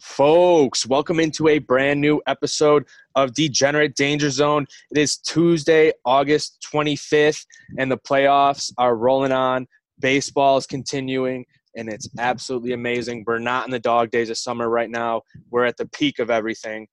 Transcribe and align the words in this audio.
Folks, 0.00 0.86
welcome 0.86 1.18
into 1.18 1.48
a 1.48 1.58
brand 1.58 2.00
new 2.00 2.22
episode 2.26 2.84
of 3.16 3.34
Degenerate 3.34 3.96
Danger 3.96 4.30
Zone. 4.30 4.66
It 4.90 4.98
is 4.98 5.16
Tuesday, 5.16 5.92
August 6.04 6.64
25th, 6.72 7.44
and 7.78 7.90
the 7.90 7.98
playoffs 7.98 8.72
are 8.78 8.94
rolling 8.96 9.32
on. 9.32 9.66
Baseball 9.98 10.56
is 10.56 10.66
continuing, 10.66 11.44
and 11.78 11.88
it's 11.88 12.08
absolutely 12.18 12.72
amazing. 12.72 13.24
We're 13.26 13.38
not 13.38 13.66
in 13.66 13.70
the 13.70 13.78
dog 13.78 14.10
days 14.10 14.30
of 14.30 14.36
summer 14.36 14.68
right 14.68 14.90
now, 14.90 15.22
we're 15.50 15.64
at 15.64 15.76
the 15.76 15.86
peak 15.86 16.18
of 16.18 16.28
everything. 16.28 16.88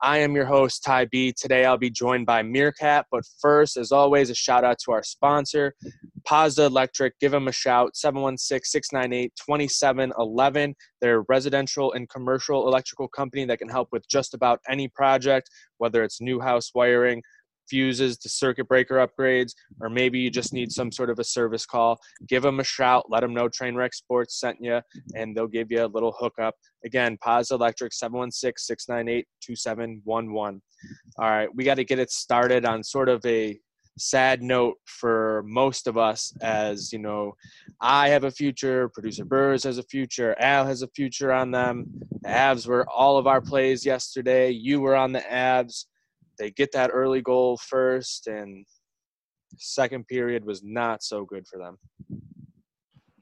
I 0.00 0.18
am 0.18 0.36
your 0.36 0.44
host, 0.44 0.84
Ty 0.84 1.06
B. 1.06 1.32
Today 1.32 1.64
I'll 1.64 1.76
be 1.76 1.90
joined 1.90 2.24
by 2.24 2.42
Meerkat, 2.42 3.06
but 3.10 3.24
first, 3.40 3.76
as 3.76 3.90
always, 3.90 4.30
a 4.30 4.34
shout 4.34 4.62
out 4.62 4.78
to 4.84 4.92
our 4.92 5.02
sponsor, 5.02 5.74
Pazda 6.26 6.66
Electric. 6.66 7.18
Give 7.18 7.32
them 7.32 7.48
a 7.48 7.52
shout, 7.52 7.96
716 7.96 8.64
698 8.64 9.32
2711. 9.36 10.76
They're 11.00 11.18
a 11.18 11.24
residential 11.28 11.92
and 11.94 12.08
commercial 12.08 12.68
electrical 12.68 13.08
company 13.08 13.44
that 13.46 13.58
can 13.58 13.68
help 13.68 13.88
with 13.90 14.06
just 14.08 14.34
about 14.34 14.60
any 14.68 14.86
project, 14.86 15.50
whether 15.78 16.04
it's 16.04 16.20
new 16.20 16.38
house 16.38 16.70
wiring, 16.74 17.22
fuses 17.68 18.18
to 18.18 18.28
circuit 18.28 18.68
breaker 18.68 18.96
upgrades, 18.96 19.52
or 19.80 19.88
maybe 19.88 20.18
you 20.18 20.30
just 20.30 20.52
need 20.52 20.72
some 20.72 20.90
sort 20.90 21.10
of 21.10 21.18
a 21.18 21.24
service 21.24 21.66
call, 21.66 21.98
give 22.28 22.42
them 22.42 22.60
a 22.60 22.64
shout. 22.64 23.06
Let 23.10 23.20
them 23.20 23.34
know 23.34 23.48
Trainwreck 23.48 23.94
Sports 23.94 24.40
sent 24.40 24.58
you, 24.60 24.80
and 25.14 25.36
they'll 25.36 25.46
give 25.46 25.70
you 25.70 25.84
a 25.84 25.86
little 25.86 26.14
hookup. 26.18 26.54
Again, 26.84 27.18
Paz 27.22 27.50
Electric, 27.50 27.92
716 27.92 28.54
698 28.58 29.26
2711. 29.40 30.62
All 31.18 31.30
right, 31.30 31.48
we 31.54 31.64
got 31.64 31.74
to 31.74 31.84
get 31.84 31.98
it 31.98 32.10
started 32.10 32.64
on 32.64 32.82
sort 32.84 33.08
of 33.08 33.24
a 33.26 33.58
sad 33.98 34.42
note 34.42 34.76
for 34.86 35.42
most 35.46 35.86
of 35.86 35.98
us 35.98 36.32
as 36.40 36.92
you 36.92 36.98
know 36.98 37.34
i 37.80 38.08
have 38.08 38.24
a 38.24 38.30
future 38.30 38.88
producer 38.90 39.24
burrs 39.24 39.64
has 39.64 39.78
a 39.78 39.82
future 39.84 40.36
al 40.38 40.64
has 40.64 40.82
a 40.82 40.88
future 40.88 41.32
on 41.32 41.50
them 41.50 41.84
the 42.22 42.28
avs 42.28 42.66
were 42.66 42.88
all 42.88 43.18
of 43.18 43.26
our 43.26 43.40
plays 43.40 43.84
yesterday 43.84 44.50
you 44.50 44.80
were 44.80 44.94
on 44.94 45.12
the 45.12 45.20
avs 45.20 45.86
they 46.38 46.50
get 46.50 46.72
that 46.72 46.90
early 46.92 47.20
goal 47.20 47.56
first, 47.56 48.26
and 48.26 48.64
second 49.56 50.06
period 50.06 50.44
was 50.44 50.62
not 50.62 51.02
so 51.02 51.24
good 51.24 51.46
for 51.46 51.58
them. 51.58 51.78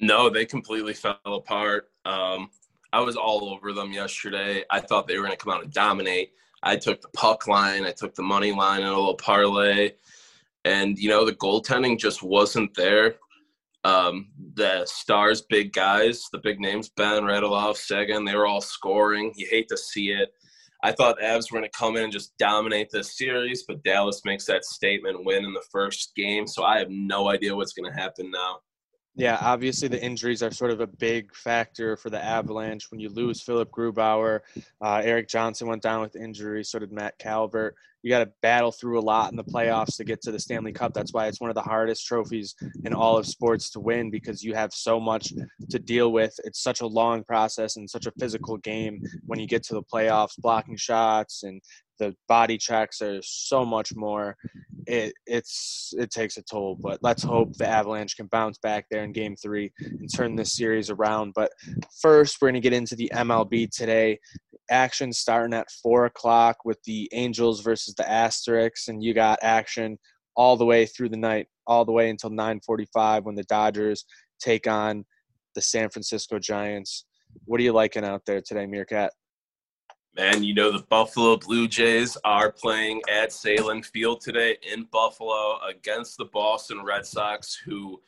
No, 0.01 0.29
they 0.29 0.45
completely 0.45 0.95
fell 0.95 1.19
apart. 1.25 1.91
Um, 2.05 2.51
I 2.93 3.01
was 3.01 3.17
all 3.17 3.51
over 3.51 3.73
them 3.73 3.93
yesterday. 3.93 4.65
I 4.71 4.81
thought 4.81 5.07
they 5.07 5.17
were 5.17 5.25
going 5.25 5.37
to 5.37 5.43
come 5.43 5.53
out 5.53 5.65
and 5.65 5.73
dominate. 5.73 6.33
I 6.63 6.77
took 6.77 7.01
the 7.01 7.09
puck 7.09 7.47
line, 7.47 7.85
I 7.85 7.93
took 7.93 8.15
the 8.15 8.23
money 8.23 8.53
line 8.53 8.81
in 8.81 8.87
a 8.87 8.91
little 8.91 9.15
parlay, 9.15 9.93
and 10.65 10.99
you 10.99 11.09
know 11.09 11.25
the 11.25 11.35
goaltending 11.35 11.99
just 11.99 12.23
wasn't 12.23 12.75
there. 12.75 13.17
Um, 13.85 14.31
the 14.55 14.85
stars, 14.85 15.43
big 15.43 15.73
guys, 15.73 16.29
the 16.33 16.39
big 16.39 16.59
names, 16.59 16.89
Ben 16.89 17.23
Radulov, 17.23 17.77
Seguin, 17.77 18.25
they 18.25 18.35
were 18.35 18.47
all 18.47 18.61
scoring. 18.61 19.33
You 19.37 19.47
hate 19.49 19.69
to 19.69 19.77
see 19.77 20.11
it. 20.11 20.33
I 20.83 20.93
thought 20.93 21.19
Avs 21.21 21.51
were 21.51 21.59
going 21.59 21.71
to 21.71 21.79
come 21.79 21.97
in 21.97 22.05
and 22.05 22.13
just 22.13 22.37
dominate 22.39 22.89
this 22.91 23.17
series, 23.17 23.65
but 23.67 23.83
Dallas 23.83 24.23
makes 24.25 24.45
that 24.47 24.65
statement 24.65 25.25
win 25.25 25.45
in 25.45 25.53
the 25.53 25.65
first 25.71 26.13
game. 26.17 26.47
So 26.47 26.65
I 26.65 26.79
have 26.79 26.91
no 26.91 27.29
idea 27.31 27.57
what's 27.57 27.73
going 27.73 27.91
to 27.91 27.99
happen 27.99 28.31
now. 28.31 28.59
Yeah, 29.19 29.39
obviously 29.41 29.89
the 29.89 30.03
injuries 30.03 30.43
are 30.43 30.51
sort 30.51 30.71
of 30.71 30.83
a 30.83 30.87
big 30.87 31.35
factor 31.35 31.97
for 31.97 32.11
the 32.11 32.23
Avalanche. 32.23 32.91
When 32.91 33.01
you 33.01 33.09
lose 33.09 33.41
Philip 33.41 33.71
Grubauer, 33.71 34.41
uh, 34.83 35.01
Erik 35.03 35.27
Johnson 35.27 35.69
went 35.69 35.83
down 35.83 36.03
with 36.03 36.17
injury, 36.17 36.63
so 36.63 36.79
did 36.79 36.93
Matt 36.93 37.19
Calvert. 37.19 37.77
You 38.03 38.11
got 38.11 38.19
to 38.21 38.31
battle 38.43 38.71
through 38.71 39.01
a 39.01 39.01
lot 39.01 39.31
in 39.31 39.37
the 39.37 39.43
playoffs 39.43 39.97
to 39.97 40.05
get 40.05 40.21
to 40.23 40.33
the 40.33 40.39
Stanley 40.39 40.73
Cup. 40.73 40.93
That's 40.93 41.15
why 41.15 41.27
it's 41.29 41.41
one 41.41 41.51
of 41.51 41.57
the 41.57 41.63
hardest 41.63 42.07
trophies 42.07 42.55
in 42.85 42.93
all 42.93 43.17
of 43.17 43.27
sports 43.27 43.71
to 43.71 43.81
win 43.81 44.11
because 44.11 44.45
you 44.45 44.55
have 44.55 44.73
so 44.73 45.01
much 45.01 45.33
to 45.71 45.79
deal 45.79 46.13
with. 46.13 46.39
It's 46.45 46.63
such 46.63 46.83
a 46.83 46.87
long 46.87 47.25
process 47.25 47.77
and 47.77 47.89
such 47.89 48.07
a 48.07 48.13
physical 48.21 48.59
game 48.59 49.03
when 49.25 49.41
you 49.41 49.47
get 49.49 49.63
to 49.65 49.75
the 49.75 49.83
playoffs, 49.83 50.39
blocking 50.39 50.77
shots 50.77 51.43
and 51.43 51.61
the 51.99 52.15
body 52.29 52.59
checks 52.59 53.01
are 53.03 53.21
so 53.23 53.65
much 53.65 53.95
more. 53.95 54.37
It 54.87 55.15
it's 55.27 55.93
it 55.99 56.11
takes 56.11 56.37
a 56.37 56.43
toll, 56.43 56.77
but 56.81 57.01
let's 57.03 57.23
hope 57.23 57.55
the 57.55 57.67
Avalanche 57.67 58.17
can 58.17 58.27
bounce 58.27 58.59
back 58.59 58.87
there 58.91 59.05
in 59.05 59.13
Game 59.13 59.37
Three 59.37 59.73
and 59.81 60.13
turn 60.15 60.37
this 60.37 60.57
series 60.57 60.91
around. 60.91 61.33
But 61.35 61.53
first, 62.01 62.39
we're 62.41 62.49
going 62.49 62.63
to 62.63 62.69
get 62.69 62.73
into 62.73 62.97
the 62.97 63.11
MLB 63.15 63.71
today. 63.71 64.19
Action 64.71 65.13
starting 65.13 65.55
at 65.55 65.71
four 65.83 66.07
o'clock 66.07 66.59
with 66.65 66.83
the 66.85 67.09
Angels 67.13 67.61
versus 67.63 67.95
the 67.95 68.05
Astros, 68.05 68.89
and 68.89 69.03
you 69.03 69.15
got 69.15 69.39
action 69.43 69.99
all 70.37 70.57
the 70.57 70.65
way 70.65 70.87
through 70.87 71.09
the 71.09 71.17
night, 71.17 71.47
all 71.67 71.85
the 71.85 71.93
way 71.93 72.11
until 72.11 72.31
9:45 72.31 73.25
when 73.25 73.35
the 73.35 73.45
Dodgers 73.45 74.05
take 74.39 74.67
on 74.67 75.05
the 75.55 75.63
San 75.63 75.89
Francisco 75.89 76.39
Giants. 76.39 77.07
What 77.45 77.61
are 77.61 77.65
you 77.65 77.73
liking 77.73 78.05
out 78.05 78.23
there 78.27 78.41
today, 78.41 78.67
Meerkat? 78.67 79.13
Man, 80.17 80.43
you 80.43 80.55
know 80.55 80.73
the 80.73 80.83
Buffalo 80.85 81.37
Blue 81.37 81.69
Jays 81.69 82.17
are 82.25 82.51
playing 82.51 83.03
at 83.07 83.29
Sahlen 83.29 83.85
Field 83.85 84.23
today 84.23 84.57
in 84.63 84.85
Buffalo 84.85 85.59
against 85.69 86.17
the 86.17 86.25
Boston 86.25 86.83
Red 86.83 87.05
Sox, 87.05 87.55
who 87.55 88.01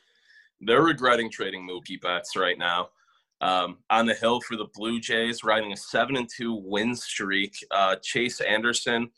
they're 0.59 0.81
regretting 0.81 1.29
trading 1.29 1.69
Mookie 1.69 2.01
Betts 2.01 2.35
right 2.35 2.57
now. 2.57 2.89
Um, 3.41 3.77
on 3.91 4.07
the 4.07 4.15
hill 4.15 4.41
for 4.41 4.57
the 4.57 4.65
Blue 4.73 4.99
Jays, 4.99 5.43
riding 5.43 5.71
a 5.71 5.77
seven 5.77 6.15
and 6.15 6.27
two 6.27 6.55
win 6.55 6.95
streak. 6.95 7.53
Uh, 7.69 7.97
Chase 8.01 8.41
Anderson, 8.41 9.11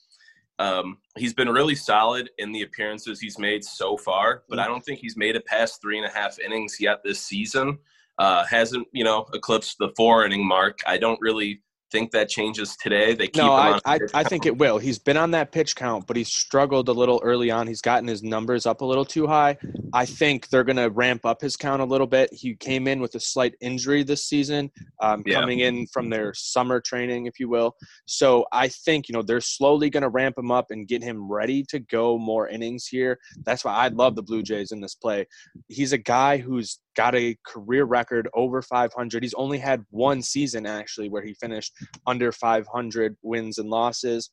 um, 0.60 0.98
he's 1.18 1.34
been 1.34 1.48
really 1.48 1.76
solid 1.76 2.30
in 2.40 2.52
the 2.52 2.64
appearances 2.64 3.22
he's 3.22 3.40
made 3.40 3.64
so 3.64 3.96
far, 3.96 4.44
but 4.50 4.60
I 4.60 4.68
don't 4.68 4.84
think 4.84 5.00
he's 5.00 5.16
made 5.16 5.38
it 5.38 5.46
past 5.46 5.82
three 5.82 5.98
and 5.98 6.06
a 6.06 6.14
half 6.14 6.40
innings 6.40 6.76
yet 6.78 7.04
this 7.06 7.22
season. 7.22 7.80
Uh, 8.18 8.44
hasn't 8.44 8.86
you 8.92 9.06
know 9.06 9.28
eclipsed 9.34 9.78
the 9.78 9.94
four 9.96 10.26
inning 10.26 10.46
mark. 10.46 10.80
I 10.86 10.98
don't 10.98 11.22
really 11.22 11.62
think 11.92 12.12
that 12.12 12.30
changes 12.30 12.76
today. 12.78 13.14
They 13.14 13.28
keep 13.28 13.44
on 13.44 13.72
no, 13.74 13.80
I, 13.86 13.96
I, 13.96 14.00
I, 14.14 14.24
think 14.24 14.46
it 14.46 14.58
will. 14.58 14.78
He's 14.78 14.98
been 14.98 15.18
on 15.18 15.32
that 15.32 15.52
pitch 15.52 15.76
count, 15.76 16.08
but 16.08 16.16
he's 16.16 16.30
struggled 16.30 16.90
a 16.90 16.94
little 16.94 17.20
early 17.24 17.52
on. 17.52 17.68
He's 17.68 17.82
gotten 17.82 18.08
his 18.08 18.24
numbers 18.24 18.66
up 18.66 18.82
a 18.82 18.86
little 18.86 19.06
too 19.06 19.28
high. 19.28 19.58
I 19.94 20.06
think 20.06 20.50
they're 20.50 20.64
going 20.64 20.78
to 20.78 20.90
ramp 20.90 21.26
up 21.26 21.42
his 21.42 21.58
count 21.58 21.82
a 21.82 21.86
little 21.86 22.08
bit. 22.08 22.34
He 22.34 22.56
came 22.56 22.88
in 22.88 23.02
with 23.02 23.16
a 23.16 23.20
slight 23.20 23.56
injury 23.62 24.04
this 24.04 24.26
season, 24.26 24.72
um, 25.02 25.24
yeah. 25.26 25.40
coming 25.40 25.60
in 25.60 25.86
from 25.88 26.10
their 26.10 26.34
summer 26.34 26.80
training, 26.80 27.26
if 27.26 27.40
you 27.40 27.50
will. 27.50 27.76
So 28.06 28.46
I 28.52 28.70
think 28.70 29.10
you 29.10 29.14
know 29.14 29.22
they're 29.22 29.42
slowly 29.42 29.90
going 29.90 30.04
to 30.04 30.10
ramp 30.10 30.38
him 30.38 30.52
up 30.52 30.68
and 30.72 30.88
get 30.88 31.04
him 31.04 31.32
ready 31.32 31.64
to 31.70 31.80
go 31.80 32.18
more 32.18 32.48
innings 32.48 32.88
here. 32.88 33.20
That's 33.46 33.66
why 33.66 33.74
I 33.74 33.90
love 33.90 34.16
the 34.16 34.24
Blue 34.24 34.44
Jays 34.44 34.72
in 34.72 34.82
this 34.82 34.96
play. 34.96 35.28
He's 35.68 35.94
a 35.94 35.98
guy 35.98 36.38
who's 36.38 36.80
got 36.96 37.16
a 37.16 37.38
career 37.46 37.86
record 37.86 38.28
over 38.34 38.62
500. 38.62 39.24
He's 39.24 39.34
only 39.36 39.58
had 39.58 39.86
one 39.90 40.22
season 40.22 40.66
actually 40.66 41.10
where 41.10 41.24
he 41.24 41.34
finished 41.36 41.74
under 42.08 42.32
500 42.32 43.16
wins 43.22 43.58
and 43.58 43.70
losses 43.70 44.30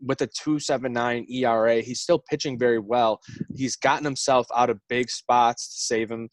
with 0.00 0.20
a 0.20 0.26
279 0.26 1.26
ERA. 1.30 1.80
He's 1.80 2.00
still 2.00 2.22
pitching 2.30 2.58
very 2.58 2.78
well. 2.78 3.20
He's 3.56 3.76
gotten 3.76 4.04
himself 4.04 4.46
out 4.54 4.70
of 4.70 4.80
big 4.88 5.10
spots 5.10 5.74
to 5.74 5.80
save 5.80 6.10
him 6.10 6.28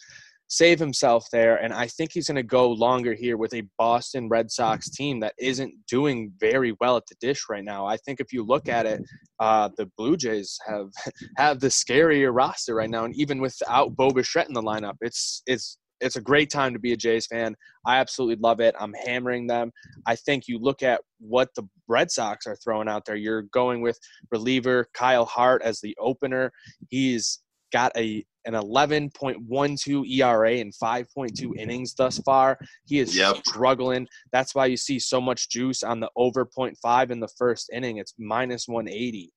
save 0.48 0.80
himself 0.80 1.28
there 1.32 1.58
and 1.58 1.74
I 1.74 1.88
think 1.88 2.12
he's 2.14 2.28
going 2.28 2.36
to 2.36 2.44
go 2.44 2.70
longer 2.70 3.14
here 3.14 3.38
with 3.38 3.54
a 3.54 3.64
Boston 3.78 4.30
Red 4.30 4.52
Sox 4.52 4.90
team 4.90 5.20
that 5.22 5.34
isn't 5.40 5.74
doing 5.88 6.32
very 6.40 6.76
well 6.80 6.98
at 6.98 7.04
the 7.08 7.16
dish 7.20 7.46
right 7.50 7.64
now. 7.64 7.86
I 7.86 7.98
think 7.98 8.20
if 8.20 8.32
you 8.32 8.44
look 8.44 8.70
at 8.70 8.86
it 8.86 9.02
uh, 9.40 9.70
the 9.78 9.90
Blue 9.98 10.18
Jays 10.18 10.58
have 10.68 10.90
have 11.38 11.60
the 11.60 11.68
scarier 11.68 12.34
roster 12.34 12.76
right 12.76 12.90
now 12.90 13.06
and 13.06 13.16
even 13.16 13.42
without 13.42 13.96
Bo 13.96 14.12
Bichette 14.12 14.48
in 14.48 14.54
the 14.54 14.62
lineup 14.62 14.96
it's 15.02 15.42
it's 15.48 15.78
it's 16.02 16.16
a 16.16 16.22
great 16.22 16.50
time 16.50 16.74
to 16.74 16.80
be 16.80 16.94
a 16.94 16.98
Jays 16.98 17.28
fan. 17.28 17.56
I 17.86 17.98
absolutely 17.98 18.42
love 18.42 18.60
it. 18.60 18.76
I'm 18.80 18.94
hammering 18.94 19.48
them. 19.48 19.72
I 20.06 20.16
think 20.16 20.48
you 20.48 20.60
look 20.60 20.84
at 20.84 21.02
what 21.20 21.50
the 21.56 21.64
Red 21.88 22.12
Sox 22.12 22.46
are 22.48 22.58
throwing 22.58 22.90
out 22.90 23.06
there. 23.06 23.16
You're 23.16 23.44
going 23.44 23.82
with 23.82 23.98
reliever 24.32 24.88
Kyle 24.94 25.26
Hart 25.26 25.62
as 25.64 25.80
the 25.80 25.96
opener. 26.00 26.52
He's 26.90 27.40
got 27.72 27.96
a 27.98 28.26
an 28.46 28.54
11.12 28.54 30.10
ERA 30.10 30.52
in 30.52 30.72
5.2 30.72 31.58
innings 31.58 31.94
thus 31.94 32.20
far. 32.20 32.58
He 32.86 33.00
is 33.00 33.16
yep. 33.16 33.38
struggling. 33.38 34.08
That's 34.32 34.56
why 34.56 34.68
you 34.68 34.78
see 34.78 35.00
so 35.00 35.20
much 35.20 35.50
juice 35.50 35.84
on 35.84 36.00
the 36.00 36.10
over 36.16 36.46
0.5 36.46 37.12
in 37.12 37.20
the 37.20 37.28
first 37.38 37.70
inning. 37.74 37.98
It's 37.98 38.14
minus 38.18 38.68
180. 38.68 39.32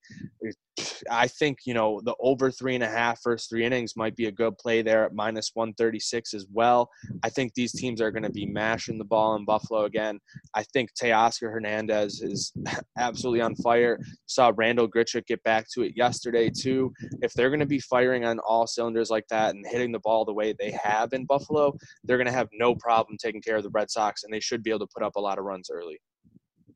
I 1.09 1.27
think, 1.27 1.59
you 1.65 1.73
know, 1.73 2.01
the 2.03 2.15
over 2.19 2.51
three 2.51 2.75
and 2.75 2.83
a 2.83 2.89
half 2.89 3.21
first 3.21 3.49
three 3.49 3.65
innings 3.65 3.95
might 3.95 4.15
be 4.15 4.25
a 4.25 4.31
good 4.31 4.57
play 4.57 4.81
there 4.81 5.05
at 5.05 5.13
minus 5.13 5.51
136 5.53 6.33
as 6.33 6.45
well. 6.51 6.89
I 7.23 7.29
think 7.29 7.53
these 7.53 7.71
teams 7.71 8.01
are 8.01 8.11
going 8.11 8.23
to 8.23 8.29
be 8.29 8.45
mashing 8.45 8.97
the 8.97 9.05
ball 9.05 9.35
in 9.35 9.45
Buffalo 9.45 9.85
again. 9.85 10.19
I 10.55 10.63
think 10.63 10.89
Teoscar 10.93 11.51
Hernandez 11.51 12.21
is 12.21 12.53
absolutely 12.97 13.41
on 13.41 13.55
fire. 13.55 13.99
Saw 14.25 14.51
Randall 14.55 14.87
Grichuk 14.87 15.25
get 15.25 15.43
back 15.43 15.67
to 15.73 15.83
it 15.83 15.93
yesterday, 15.95 16.49
too. 16.49 16.93
If 17.21 17.33
they're 17.33 17.49
going 17.49 17.59
to 17.59 17.65
be 17.65 17.79
firing 17.79 18.25
on 18.25 18.39
all 18.39 18.67
cylinders, 18.67 18.98
like 19.09 19.27
that 19.29 19.55
and 19.55 19.65
hitting 19.65 19.91
the 19.91 19.99
ball 19.99 20.25
the 20.25 20.33
way 20.33 20.53
they 20.53 20.71
have 20.71 21.13
in 21.13 21.25
Buffalo, 21.25 21.73
they're 22.03 22.17
going 22.17 22.27
to 22.27 22.33
have 22.33 22.49
no 22.53 22.75
problem 22.75 23.17
taking 23.17 23.41
care 23.41 23.55
of 23.55 23.63
the 23.63 23.69
Red 23.69 23.89
Sox, 23.89 24.23
and 24.23 24.33
they 24.33 24.39
should 24.39 24.63
be 24.63 24.69
able 24.71 24.79
to 24.79 24.93
put 24.93 25.03
up 25.03 25.15
a 25.15 25.19
lot 25.19 25.37
of 25.39 25.45
runs 25.45 25.69
early. 25.69 25.99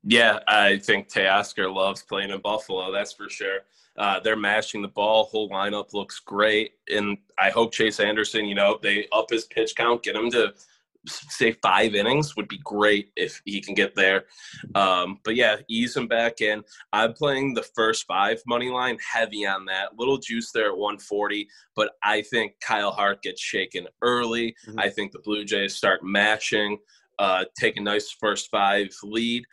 Yeah, 0.04 0.40
I 0.48 0.78
think 0.78 1.10
Teoscar 1.10 1.74
loves 1.74 2.04
playing 2.04 2.30
in 2.30 2.42
Buffalo. 2.42 2.92
That's 2.92 3.14
for 3.14 3.30
sure. 3.30 3.60
Uh, 3.98 4.20
they're 4.20 4.36
mashing 4.36 4.82
the 4.82 4.88
ball. 4.88 5.26
Whole 5.26 5.50
lineup 5.50 5.94
looks 5.94 6.20
great, 6.20 6.74
and 6.90 7.18
I 7.38 7.50
hope 7.52 7.74
Chase 7.74 8.00
Anderson. 8.00 8.46
You 8.46 8.56
know, 8.56 8.80
they 8.82 9.08
up 9.12 9.30
his 9.30 9.46
pitch 9.46 9.76
count, 9.76 10.04
get 10.04 10.16
him 10.16 10.32
to 10.32 10.54
say 11.08 11.52
five 11.62 11.96
innings 11.96 12.36
would 12.36 12.48
be 12.48 12.60
great 12.64 13.12
if 13.16 13.42
he 13.46 13.62
can 13.62 13.74
get 13.74 13.96
there. 13.96 14.26
Um, 14.76 15.20
but 15.24 15.36
yeah, 15.36 15.58
ease 15.68 15.96
him 15.96 16.08
back 16.08 16.42
in. 16.42 16.64
I'm 16.92 17.14
playing 17.14 17.54
the 17.54 17.66
first 17.76 18.06
five 18.06 18.42
money 18.48 18.70
line, 18.70 18.98
heavy 19.12 19.46
on 19.46 19.66
that. 19.66 19.98
Little 19.98 20.18
juice 20.18 20.52
there 20.52 20.68
at 20.68 20.78
140, 20.78 21.48
but 21.76 21.92
I 22.04 22.22
think 22.22 22.54
Kyle 22.62 22.92
Hart 22.92 23.22
gets 23.22 23.42
shaken 23.42 23.88
early. 24.02 24.56
Mm-hmm. 24.68 24.80
I 24.80 24.90
think 24.90 25.12
the 25.12 25.20
Blue 25.20 25.44
Jays 25.44 25.76
start 25.76 26.02
matching, 26.04 26.78
uh, 27.20 27.46
take 27.60 27.78
a 27.78 27.82
nice 27.82 28.12
first 28.12 28.50
five 28.50 28.90
lead. 29.04 29.44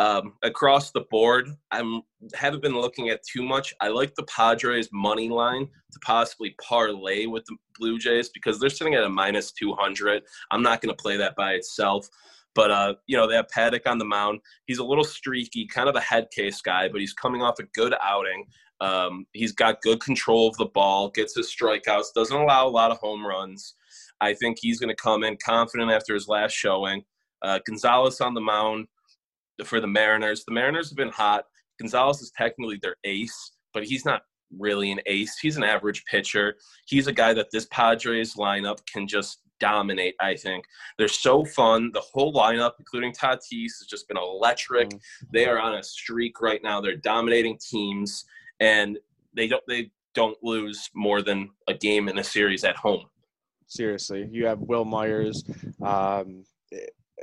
Um, 0.00 0.32
across 0.42 0.92
the 0.92 1.02
board, 1.10 1.50
I'm 1.72 2.00
haven't 2.32 2.62
been 2.62 2.74
looking 2.74 3.10
at 3.10 3.20
too 3.22 3.42
much. 3.42 3.74
I 3.82 3.88
like 3.88 4.14
the 4.14 4.22
Padres 4.22 4.88
money 4.94 5.28
line 5.28 5.66
to 5.66 5.98
possibly 6.02 6.56
parlay 6.66 7.26
with 7.26 7.44
the 7.44 7.56
Blue 7.78 7.98
Jays 7.98 8.30
because 8.30 8.58
they're 8.58 8.70
sitting 8.70 8.94
at 8.94 9.04
a 9.04 9.10
minus 9.10 9.52
200. 9.52 10.22
I'm 10.50 10.62
not 10.62 10.80
going 10.80 10.96
to 10.96 11.02
play 11.02 11.18
that 11.18 11.36
by 11.36 11.52
itself. 11.52 12.08
But 12.54 12.70
uh, 12.70 12.94
you 13.08 13.16
know 13.16 13.28
they 13.28 13.34
have 13.34 13.48
Paddack 13.54 13.86
on 13.86 13.98
the 13.98 14.06
mound. 14.06 14.40
He's 14.66 14.78
a 14.78 14.84
little 14.84 15.04
streaky, 15.04 15.66
kind 15.66 15.86
of 15.86 15.96
a 15.96 16.00
head 16.00 16.28
case 16.34 16.62
guy, 16.62 16.88
but 16.88 17.02
he's 17.02 17.12
coming 17.12 17.42
off 17.42 17.58
a 17.58 17.64
good 17.74 17.94
outing. 18.00 18.46
Um, 18.80 19.26
he's 19.34 19.52
got 19.52 19.82
good 19.82 20.00
control 20.00 20.48
of 20.48 20.56
the 20.56 20.64
ball, 20.64 21.10
gets 21.10 21.36
his 21.36 21.54
strikeouts, 21.54 22.14
doesn't 22.14 22.34
allow 22.34 22.66
a 22.66 22.70
lot 22.70 22.90
of 22.90 22.96
home 22.96 23.26
runs. 23.26 23.74
I 24.22 24.32
think 24.32 24.56
he's 24.62 24.80
going 24.80 24.88
to 24.88 25.02
come 25.02 25.24
in 25.24 25.36
confident 25.44 25.90
after 25.90 26.14
his 26.14 26.26
last 26.26 26.52
showing. 26.52 27.04
Uh, 27.42 27.58
Gonzalez 27.66 28.22
on 28.22 28.32
the 28.32 28.40
mound 28.40 28.86
for 29.64 29.80
the 29.80 29.86
Mariners. 29.86 30.44
The 30.44 30.52
Mariners 30.52 30.90
have 30.90 30.96
been 30.96 31.10
hot. 31.10 31.44
Gonzalez 31.78 32.20
is 32.20 32.32
technically 32.36 32.78
their 32.82 32.96
ace, 33.04 33.52
but 33.72 33.84
he's 33.84 34.04
not 34.04 34.22
really 34.58 34.90
an 34.90 35.00
ace. 35.06 35.38
He's 35.38 35.56
an 35.56 35.64
average 35.64 36.04
pitcher. 36.04 36.56
He's 36.86 37.06
a 37.06 37.12
guy 37.12 37.32
that 37.34 37.50
this 37.52 37.66
Padres 37.70 38.34
lineup 38.34 38.78
can 38.92 39.06
just 39.06 39.40
dominate, 39.60 40.14
I 40.20 40.34
think. 40.34 40.64
They're 40.98 41.08
so 41.08 41.44
fun. 41.44 41.90
The 41.92 42.00
whole 42.00 42.32
lineup, 42.32 42.72
including 42.78 43.12
Tatis, 43.12 43.78
has 43.78 43.86
just 43.88 44.08
been 44.08 44.16
electric. 44.16 44.88
Mm-hmm. 44.88 45.26
They 45.32 45.46
are 45.46 45.58
on 45.58 45.74
a 45.74 45.82
streak 45.82 46.40
right 46.40 46.62
now. 46.62 46.80
They're 46.80 46.96
dominating 46.96 47.58
teams 47.58 48.24
and 48.58 48.98
they 49.34 49.46
don't 49.46 49.62
they 49.68 49.90
don't 50.14 50.36
lose 50.42 50.90
more 50.94 51.22
than 51.22 51.50
a 51.68 51.74
game 51.74 52.08
in 52.08 52.18
a 52.18 52.24
series 52.24 52.64
at 52.64 52.76
home. 52.76 53.04
Seriously. 53.68 54.28
You 54.32 54.46
have 54.46 54.58
Wil 54.60 54.84
Myers, 54.84 55.44
um, 55.82 56.44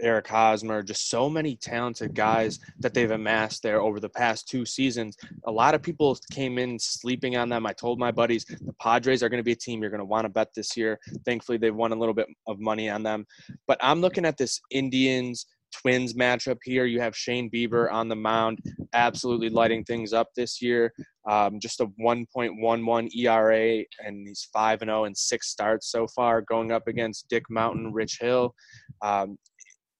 Eric 0.01 0.27
Hosmer, 0.27 0.83
just 0.83 1.09
so 1.09 1.29
many 1.29 1.55
talented 1.55 2.13
guys 2.13 2.59
that 2.79 2.93
they've 2.93 3.11
amassed 3.11 3.63
there 3.63 3.81
over 3.81 3.99
the 3.99 4.09
past 4.09 4.47
two 4.47 4.65
seasons. 4.65 5.15
A 5.45 5.51
lot 5.51 5.75
of 5.75 5.81
people 5.81 6.17
came 6.31 6.57
in 6.57 6.77
sleeping 6.79 7.37
on 7.37 7.49
them. 7.49 7.65
I 7.65 7.73
told 7.73 7.99
my 7.99 8.11
buddies 8.11 8.45
the 8.45 8.73
Padres 8.81 9.23
are 9.23 9.29
going 9.29 9.39
to 9.39 9.43
be 9.43 9.53
a 9.53 9.55
team 9.55 9.81
you're 9.81 9.91
going 9.91 9.99
to 9.99 10.05
want 10.05 10.25
to 10.25 10.29
bet 10.29 10.49
this 10.55 10.75
year. 10.77 10.99
Thankfully, 11.25 11.57
they've 11.57 11.75
won 11.75 11.91
a 11.91 11.95
little 11.95 12.13
bit 12.13 12.27
of 12.47 12.59
money 12.59 12.89
on 12.89 13.03
them. 13.03 13.25
But 13.67 13.77
I'm 13.81 14.01
looking 14.01 14.25
at 14.25 14.37
this 14.37 14.59
Indians 14.71 15.45
Twins 15.71 16.13
matchup 16.13 16.57
here. 16.63 16.85
You 16.85 17.01
have 17.01 17.15
Shane 17.15 17.49
Bieber 17.49 17.91
on 17.91 18.07
the 18.07 18.15
mound, 18.15 18.59
absolutely 18.93 19.49
lighting 19.49 19.83
things 19.83 20.13
up 20.13 20.29
this 20.35 20.61
year. 20.61 20.93
Um, 21.29 21.59
just 21.59 21.81
a 21.81 21.87
1.11 22.01 23.09
ERA, 23.15 23.83
and 24.05 24.27
he's 24.27 24.47
5 24.53 24.81
and 24.81 24.89
0 24.89 25.05
and 25.05 25.17
six 25.17 25.49
starts 25.49 25.91
so 25.91 26.07
far, 26.07 26.41
going 26.41 26.71
up 26.71 26.87
against 26.87 27.27
Dick 27.29 27.43
Mountain, 27.49 27.93
Rich 27.93 28.19
Hill. 28.21 28.53
Um, 29.01 29.37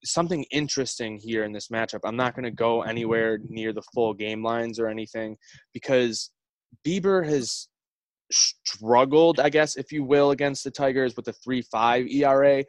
something 0.04 0.44
interesting 0.52 1.18
here 1.18 1.44
in 1.44 1.52
this 1.52 1.70
matchup. 1.70 2.02
I'm 2.04 2.16
not 2.16 2.36
going 2.36 2.46
to 2.46 2.52
go 2.52 2.82
anywhere 2.84 3.40
near 3.50 3.74
the 3.74 3.82
full 3.94 4.14
game 4.14 4.44
lines 4.44 4.80
or 4.80 4.88
anything 4.88 5.38
because 5.74 6.32
Bieber 6.86 7.26
has 7.26 7.68
struggled, 8.32 9.40
I 9.40 9.50
guess, 9.50 9.78
if 9.78 9.92
you 9.92 10.04
will, 10.04 10.32
against 10.32 10.64
the 10.64 10.72
Tigers 10.72 11.16
with 11.16 11.28
a 11.28 11.34
3 11.34 11.62
5 11.62 12.08
ERA. 12.08 12.64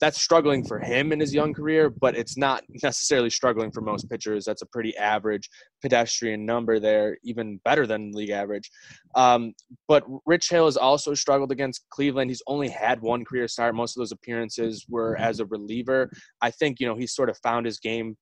That's 0.00 0.20
struggling 0.20 0.64
for 0.64 0.78
him 0.78 1.12
in 1.12 1.20
his 1.20 1.32
young 1.32 1.52
career, 1.54 1.90
but 1.90 2.16
it's 2.16 2.36
not 2.36 2.64
necessarily 2.82 3.30
struggling 3.30 3.70
for 3.70 3.80
most 3.80 4.08
pitchers. 4.08 4.44
That's 4.44 4.62
a 4.62 4.66
pretty 4.66 4.96
average 4.96 5.48
pedestrian 5.82 6.44
number 6.44 6.80
there, 6.80 7.18
even 7.24 7.60
better 7.64 7.86
than 7.86 8.12
league 8.12 8.30
average. 8.30 8.70
Um, 9.14 9.54
but 9.86 10.04
Rich 10.26 10.48
Hill 10.50 10.64
has 10.64 10.76
also 10.76 11.14
struggled 11.14 11.52
against 11.52 11.84
Cleveland. 11.90 12.30
He's 12.30 12.42
only 12.46 12.68
had 12.68 13.00
one 13.00 13.24
career 13.24 13.48
start. 13.48 13.74
Most 13.74 13.96
of 13.96 14.00
those 14.00 14.12
appearances 14.12 14.86
were 14.88 15.16
as 15.16 15.40
a 15.40 15.46
reliever. 15.46 16.10
I 16.40 16.50
think, 16.50 16.80
you 16.80 16.86
know, 16.86 16.96
he's 16.96 17.14
sort 17.14 17.30
of 17.30 17.38
found 17.38 17.66
his 17.66 17.78
game 17.78 18.16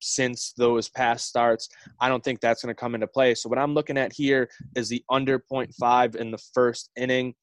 since 0.00 0.52
those 0.56 0.88
past 0.88 1.26
starts. 1.26 1.68
I 2.00 2.08
don't 2.08 2.22
think 2.22 2.40
that's 2.40 2.62
going 2.62 2.74
to 2.74 2.78
come 2.80 2.94
into 2.94 3.06
play. 3.06 3.34
So 3.34 3.48
what 3.48 3.58
I'm 3.58 3.74
looking 3.74 3.98
at 3.98 4.12
here 4.12 4.48
is 4.76 4.88
the 4.88 5.04
under 5.10 5.38
0.5 5.38 6.16
in 6.16 6.30
the 6.30 6.42
first 6.54 6.90
inning 6.96 7.34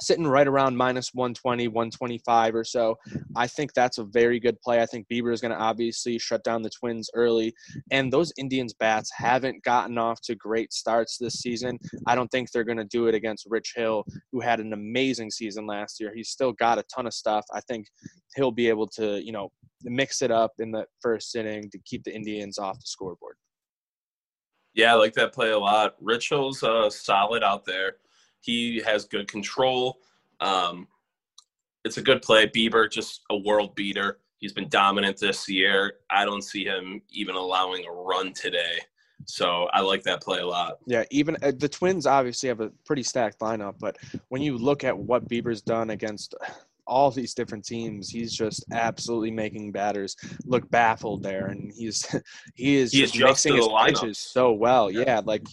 sitting 0.00 0.26
right 0.26 0.48
around 0.48 0.76
minus 0.76 1.12
120 1.14 1.68
125 1.68 2.54
or 2.54 2.64
so. 2.64 2.96
I 3.36 3.46
think 3.46 3.72
that's 3.72 3.98
a 3.98 4.04
very 4.04 4.40
good 4.40 4.60
play. 4.62 4.80
I 4.80 4.86
think 4.86 5.06
bieber 5.12 5.32
is 5.32 5.40
going 5.40 5.52
to 5.52 5.58
obviously 5.58 6.18
shut 6.18 6.42
down 6.42 6.62
the 6.62 6.70
twins 6.70 7.10
early. 7.14 7.54
And 7.90 8.12
those 8.12 8.32
indians 8.38 8.72
bats 8.74 9.10
haven't 9.14 9.62
gotten 9.62 9.98
off 9.98 10.20
to 10.22 10.34
great 10.34 10.72
starts 10.72 11.18
this 11.18 11.34
season. 11.34 11.78
I 12.06 12.14
don't 12.14 12.28
think 12.28 12.50
they're 12.50 12.64
going 12.64 12.78
to 12.78 12.84
do 12.84 13.06
it 13.06 13.14
against 13.14 13.46
rich 13.48 13.74
hill 13.76 14.04
who 14.32 14.40
had 14.40 14.60
an 14.60 14.72
amazing 14.72 15.30
season 15.30 15.66
last 15.66 16.00
year. 16.00 16.12
He's 16.14 16.30
still 16.30 16.52
got 16.52 16.78
a 16.78 16.84
ton 16.94 17.06
of 17.06 17.14
stuff. 17.14 17.44
I 17.52 17.60
think 17.68 17.86
he'll 18.36 18.52
be 18.52 18.68
able 18.68 18.86
to 18.86 19.24
you 19.24 19.32
know 19.32 19.50
mix 19.84 20.22
it 20.22 20.30
up 20.30 20.52
in 20.58 20.70
the 20.70 20.84
first 21.00 21.34
inning 21.36 21.70
to 21.70 21.78
keep 21.84 22.04
the 22.04 22.14
Indians 22.14 22.58
off 22.58 22.76
the 22.76 22.86
scoreboard. 22.86 23.36
Yeah, 24.74 24.92
I 24.92 24.96
like 24.96 25.14
that 25.14 25.32
play 25.32 25.50
a 25.50 25.58
lot. 25.58 25.96
Rich 26.00 26.28
Hill's 26.28 26.62
uh, 26.62 26.90
solid 26.90 27.42
out 27.42 27.64
there. 27.64 27.96
He 28.40 28.80
has 28.86 29.04
good 29.04 29.28
control. 29.28 29.98
Um, 30.40 30.86
it's 31.84 31.96
a 31.96 32.02
good 32.02 32.22
play. 32.22 32.46
Bieber, 32.46 32.90
just 32.90 33.22
a 33.30 33.36
world 33.36 33.74
beater. 33.74 34.18
He's 34.38 34.52
been 34.52 34.68
dominant 34.68 35.18
this 35.18 35.48
year. 35.48 35.94
I 36.08 36.24
don't 36.24 36.42
see 36.42 36.64
him 36.64 37.02
even 37.10 37.34
allowing 37.34 37.84
a 37.84 37.92
run 37.92 38.32
today. 38.32 38.78
So 39.26 39.68
I 39.72 39.80
like 39.80 40.02
that 40.04 40.22
play 40.22 40.40
a 40.40 40.46
lot. 40.46 40.78
Yeah, 40.86 41.04
even 41.10 41.36
uh, 41.42 41.52
the 41.56 41.68
Twins 41.68 42.06
obviously 42.06 42.48
have 42.48 42.60
a 42.60 42.70
pretty 42.86 43.02
stacked 43.02 43.40
lineup, 43.40 43.74
but 43.78 43.98
when 44.28 44.40
you 44.40 44.56
look 44.56 44.82
at 44.82 44.96
what 44.96 45.28
Bieber's 45.28 45.60
done 45.60 45.90
against 45.90 46.34
all 46.90 47.10
these 47.10 47.32
different 47.32 47.64
teams. 47.64 48.10
He's 48.10 48.34
just 48.34 48.64
absolutely 48.72 49.30
making 49.30 49.72
batters 49.72 50.16
look 50.44 50.68
baffled 50.70 51.22
there, 51.22 51.46
and 51.46 51.72
he's 51.74 52.04
he 52.54 52.76
is 52.76 52.92
he 52.92 53.00
just 53.00 53.18
mixing 53.18 53.56
his 53.56 53.68
pitches 53.86 54.18
so 54.18 54.52
well. 54.52 54.90
Yeah, 54.90 55.04
yeah 55.06 55.20
like 55.24 55.46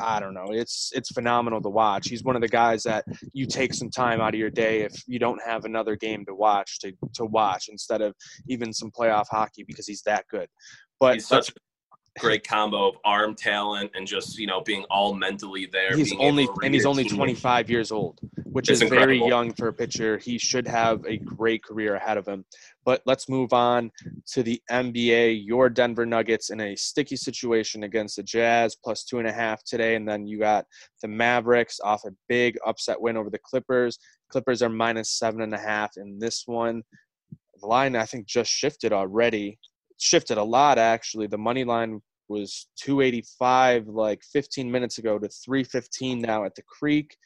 I 0.00 0.20
don't 0.20 0.34
know. 0.34 0.48
It's 0.50 0.92
it's 0.94 1.12
phenomenal 1.12 1.60
to 1.62 1.68
watch. 1.68 2.08
He's 2.08 2.24
one 2.24 2.36
of 2.36 2.42
the 2.42 2.48
guys 2.48 2.82
that 2.82 3.04
you 3.32 3.46
take 3.46 3.72
some 3.72 3.90
time 3.90 4.20
out 4.20 4.34
of 4.34 4.40
your 4.40 4.50
day 4.50 4.82
if 4.82 4.92
you 5.06 5.18
don't 5.18 5.40
have 5.44 5.64
another 5.64 5.96
game 5.96 6.24
to 6.26 6.34
watch 6.34 6.80
to 6.80 6.92
to 7.14 7.24
watch 7.24 7.68
instead 7.68 8.02
of 8.02 8.14
even 8.48 8.72
some 8.72 8.90
playoff 8.90 9.26
hockey 9.30 9.64
because 9.64 9.86
he's 9.86 10.02
that 10.02 10.26
good. 10.28 10.48
But 11.00 11.14
he's 11.14 11.26
such 11.26 11.52
great 12.18 12.46
combo 12.46 12.88
of 12.88 12.96
arm 13.04 13.34
talent 13.34 13.90
and 13.94 14.06
just 14.06 14.38
you 14.38 14.46
know 14.46 14.60
being 14.60 14.84
all 14.90 15.14
mentally 15.14 15.66
there. 15.66 15.96
He's 15.96 16.14
only 16.18 16.48
and 16.62 16.74
he's 16.74 16.86
only 16.86 17.04
25 17.04 17.70
years 17.70 17.90
old, 17.90 18.20
which 18.44 18.68
it's 18.68 18.78
is 18.78 18.82
incredible. 18.82 19.06
very 19.06 19.28
young 19.28 19.52
for 19.52 19.68
a 19.68 19.72
pitcher. 19.72 20.18
He 20.18 20.38
should 20.38 20.66
have 20.68 21.04
a 21.06 21.16
great 21.18 21.64
career 21.64 21.96
ahead 21.96 22.16
of 22.16 22.26
him. 22.26 22.44
But 22.84 23.02
let's 23.06 23.28
move 23.28 23.52
on 23.52 23.90
to 24.32 24.42
the 24.42 24.60
NBA. 24.70 25.42
Your 25.44 25.68
Denver 25.68 26.06
Nuggets 26.06 26.50
in 26.50 26.60
a 26.60 26.76
sticky 26.76 27.16
situation 27.16 27.84
against 27.84 28.16
the 28.16 28.22
Jazz, 28.22 28.76
plus 28.76 29.04
two 29.04 29.18
and 29.18 29.28
a 29.28 29.32
half 29.32 29.64
today, 29.64 29.96
and 29.96 30.08
then 30.08 30.26
you 30.26 30.38
got 30.38 30.66
the 31.02 31.08
Mavericks 31.08 31.80
off 31.80 32.04
a 32.04 32.10
big 32.28 32.56
upset 32.66 33.00
win 33.00 33.16
over 33.16 33.30
the 33.30 33.38
Clippers. 33.38 33.98
Clippers 34.30 34.62
are 34.62 34.68
minus 34.68 35.18
seven 35.18 35.40
and 35.40 35.54
a 35.54 35.58
half 35.58 35.92
in 35.96 36.18
this 36.18 36.44
one. 36.46 36.82
The 37.60 37.66
line 37.66 37.96
I 37.96 38.04
think 38.04 38.26
just 38.26 38.50
shifted 38.50 38.92
already 38.92 39.58
shifted 39.98 40.38
a 40.38 40.42
lot 40.42 40.78
actually. 40.78 41.26
The 41.26 41.38
money 41.38 41.64
line 41.64 42.00
was 42.28 42.68
285 42.76 43.88
like 43.88 44.22
15 44.32 44.70
minutes 44.70 44.98
ago 44.98 45.18
to 45.18 45.28
315 45.28 46.20
now 46.20 46.44
at 46.44 46.54
the 46.54 46.62
Creek. 46.62 47.16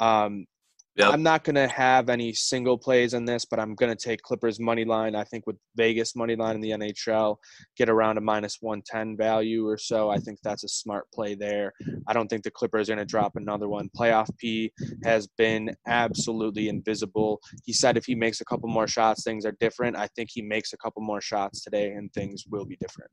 Um, 0.00 0.46
Yep. 0.96 1.12
I'm 1.12 1.24
not 1.24 1.42
going 1.42 1.56
to 1.56 1.66
have 1.66 2.08
any 2.08 2.32
single 2.32 2.78
plays 2.78 3.14
in 3.14 3.24
this, 3.24 3.44
but 3.44 3.58
I'm 3.58 3.74
going 3.74 3.94
to 3.94 4.00
take 4.00 4.22
Clippers 4.22 4.60
money 4.60 4.84
line. 4.84 5.16
I 5.16 5.24
think 5.24 5.44
with 5.44 5.56
Vegas 5.74 6.14
money 6.14 6.36
line 6.36 6.54
in 6.54 6.60
the 6.60 6.70
NHL, 6.70 7.36
get 7.76 7.88
around 7.88 8.16
a 8.16 8.20
minus 8.20 8.58
110 8.60 9.16
value 9.16 9.66
or 9.66 9.76
so. 9.76 10.08
I 10.08 10.18
think 10.18 10.38
that's 10.44 10.62
a 10.62 10.68
smart 10.68 11.10
play 11.12 11.34
there. 11.34 11.72
I 12.06 12.12
don't 12.12 12.28
think 12.28 12.44
the 12.44 12.50
Clippers 12.52 12.88
are 12.88 12.94
going 12.94 13.04
to 13.04 13.10
drop 13.10 13.34
another 13.34 13.68
one. 13.68 13.90
Playoff 13.96 14.28
P 14.38 14.72
has 15.02 15.26
been 15.36 15.74
absolutely 15.88 16.68
invisible. 16.68 17.40
He 17.64 17.72
said 17.72 17.96
if 17.96 18.04
he 18.04 18.14
makes 18.14 18.40
a 18.40 18.44
couple 18.44 18.68
more 18.68 18.86
shots, 18.86 19.24
things 19.24 19.44
are 19.44 19.56
different. 19.58 19.96
I 19.96 20.06
think 20.14 20.30
he 20.32 20.42
makes 20.42 20.74
a 20.74 20.76
couple 20.76 21.02
more 21.02 21.20
shots 21.20 21.62
today, 21.62 21.90
and 21.90 22.12
things 22.12 22.44
will 22.48 22.64
be 22.64 22.76
different. 22.76 23.10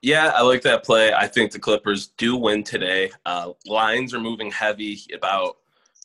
Yeah, 0.00 0.32
I 0.34 0.42
like 0.42 0.62
that 0.62 0.82
play. 0.82 1.12
I 1.12 1.26
think 1.26 1.52
the 1.52 1.58
Clippers 1.58 2.12
do 2.16 2.36
win 2.36 2.62
today. 2.62 3.10
Uh, 3.26 3.52
lines 3.66 4.14
are 4.14 4.20
moving 4.20 4.50
heavy 4.50 5.00
about 5.12 5.56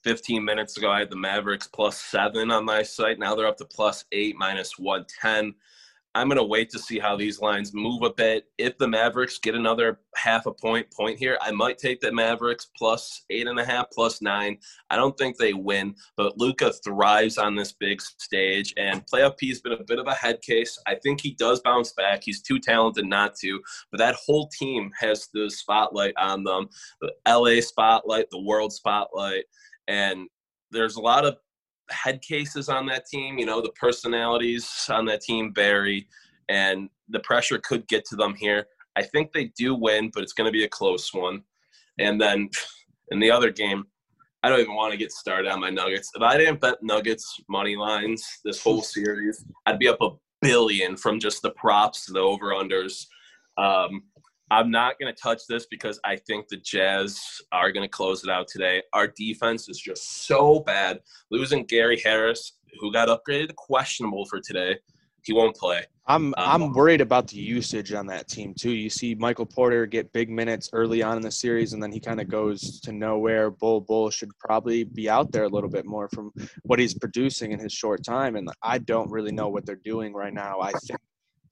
15 0.04 0.44
minutes 0.44 0.78
ago, 0.78 0.92
I 0.92 1.00
had 1.00 1.10
the 1.10 1.16
Mavericks 1.16 1.68
plus 1.68 2.00
seven 2.00 2.52
on 2.52 2.66
my 2.66 2.84
site. 2.84 3.20
Now 3.20 3.36
they're 3.36 3.48
up 3.48 3.58
to 3.58 3.66
plus 3.66 4.06
eight, 4.12 4.36
minus 4.38 4.78
110. 4.78 5.56
I'm 6.16 6.28
going 6.28 6.38
to 6.38 6.44
wait 6.44 6.70
to 6.70 6.80
see 6.80 7.00
how 7.00 7.16
these 7.16 7.42
lines 7.42 7.74
move 7.74 8.04
a 8.04 8.14
bit. 8.14 8.46
If 8.60 8.78
the 8.78 8.88
Mavericks 8.88 9.40
get 9.40 9.56
another 9.56 10.00
half 10.16 10.46
a 10.46 10.54
point 10.54 10.92
point 10.92 11.18
here, 11.18 11.40
I 11.42 11.50
might 11.50 11.80
take 11.80 12.02
the 12.02 12.12
Mavericks 12.12 12.68
plus 12.78 13.24
eight 13.32 13.48
and 13.48 13.60
a 13.60 13.66
half, 13.66 13.88
plus 13.92 14.22
nine. 14.22 14.60
I 14.92 14.96
don't 14.96 15.18
think 15.18 15.38
they 15.38 15.54
win, 15.54 15.96
but 16.16 16.38
Luka 16.38 16.72
thrives 16.86 17.40
on 17.40 17.56
this 17.56 17.72
big 17.72 18.00
stage, 18.00 18.76
and 18.78 19.04
playoff 19.08 19.38
P 19.38 19.50
has 19.50 19.62
been 19.62 19.74
a 19.74 19.84
bit 19.84 19.98
of 19.98 20.06
a 20.06 20.14
head 20.14 20.40
case. 20.44 20.78
I 20.86 20.96
think 20.96 21.20
he 21.20 21.34
does 21.34 21.62
bounce 21.62 21.94
back. 21.94 22.22
He's 22.24 22.44
too 22.44 22.60
talented 22.60 23.08
not 23.08 23.36
to, 23.38 23.60
but 23.90 23.98
that 23.98 24.16
whole 24.24 24.50
team 24.50 24.92
has 25.00 25.30
the 25.34 25.50
spotlight 25.50 26.14
on 26.18 26.44
them 26.44 26.70
the 27.02 27.12
LA 27.28 27.60
spotlight, 27.60 28.30
the 28.30 28.42
world 28.42 28.72
spotlight, 28.72 29.46
and 29.88 30.28
there's 30.72 30.96
a 30.96 31.02
lot 31.02 31.26
of 31.26 31.38
head 31.90 32.22
cases 32.22 32.70
on 32.70 32.86
that 32.88 33.06
team. 33.06 33.38
You 33.38 33.46
know, 33.46 33.62
the 33.62 33.72
personalities 33.72 34.70
on 34.90 35.06
that 35.06 35.22
team 35.22 35.54
vary, 35.54 36.08
and 36.50 36.90
the 37.10 37.20
pressure 37.20 37.60
could 37.64 37.88
get 37.88 38.06
to 38.06 38.16
them 38.16 38.36
here. 38.36 38.66
I 38.96 39.04
think 39.04 39.32
they 39.32 39.46
do 39.58 39.76
win, 39.76 40.12
but 40.14 40.24
it's 40.24 40.34
going 40.34 40.48
to 40.48 40.52
be 40.52 40.66
a 40.66 40.70
close 40.70 41.14
one. 41.14 41.44
And 42.00 42.20
then 42.20 42.50
in 43.12 43.20
the 43.20 43.32
other 43.32 43.52
game, 43.52 43.86
I 44.44 44.50
don't 44.50 44.60
even 44.60 44.76
want 44.76 44.92
to 44.92 44.98
get 44.98 45.12
started 45.12 45.50
on 45.50 45.62
my 45.62 45.70
Nuggets. 45.70 46.12
If 46.16 46.22
I 46.22 46.38
didn't 46.38 46.60
bet 46.60 46.84
Nuggets 46.84 47.40
money 47.48 47.76
lines 47.76 48.26
this 48.44 48.62
whole 48.62 48.82
series, 48.96 49.44
I'd 49.66 49.80
be 49.80 49.88
up 49.88 50.02
a 50.02 50.10
billion 50.42 50.98
from 50.98 51.20
just 51.20 51.42
the 51.42 51.52
props, 51.52 52.06
the 52.06 52.20
over 52.20 52.48
unders. 52.48 53.06
Um, 53.58 54.04
I'm 54.52 54.70
not 54.70 55.00
going 55.00 55.14
to 55.14 55.20
touch 55.20 55.48
this 55.48 55.66
because 55.66 56.00
I 56.04 56.16
think 56.16 56.48
the 56.48 56.58
Jazz 56.58 57.20
are 57.52 57.72
going 57.72 57.86
to 57.86 57.90
close 57.90 58.24
it 58.24 58.30
out 58.30 58.48
today. 58.48 58.84
Our 58.94 59.08
defense 59.08 59.68
is 59.70 59.80
just 59.80 60.26
so 60.28 60.60
bad. 60.60 61.00
Losing 61.32 61.66
Gary 61.66 62.00
Harris, 62.04 62.54
who 62.80 62.92
got 62.92 63.08
upgraded 63.08 63.48
to 63.48 63.54
questionable 63.56 64.26
for 64.26 64.40
today, 64.40 64.78
he 65.24 65.34
won't 65.34 65.56
play. 65.56 65.86
I'm 66.06 66.28
um, 66.28 66.34
I'm 66.38 66.74
worried 66.74 67.00
about 67.00 67.30
the 67.30 67.38
usage 67.38 67.94
on 67.94 68.06
that 68.08 68.28
team 68.28 68.54
too. 68.54 68.72
You 68.72 68.90
see 68.90 69.16
Michael 69.16 69.46
Porter 69.46 69.86
get 69.86 70.12
big 70.12 70.30
minutes 70.30 70.70
early 70.74 71.02
on 71.02 71.16
in 71.16 71.24
the 71.24 71.32
series, 71.32 71.72
and 71.72 71.82
then 71.82 71.94
he 71.94 72.00
kind 72.00 72.20
of 72.20 72.28
goes 72.28 72.82
to 72.82 72.92
nowhere. 72.92 73.50
Bol 73.50 73.80
Bol 73.80 74.10
should 74.10 74.32
probably 74.38 74.84
be 74.84 75.10
out 75.10 75.32
there 75.32 75.46
a 75.46 75.50
little 75.50 75.70
bit 75.70 75.86
more 75.86 76.10
from 76.10 76.32
what 76.64 76.78
he's 76.78 76.94
producing 76.94 77.54
in 77.54 77.60
his 77.60 77.72
short 77.72 78.04
time, 78.04 78.36
and 78.36 78.50
I 78.62 78.80
don't 78.80 79.10
really 79.10 79.32
know 79.32 79.48
what 79.48 79.66
they're 79.66 79.76
doing 79.78 80.14
right 80.14 80.34
now. 80.34 80.60
I 80.60 80.74
think 80.74 81.00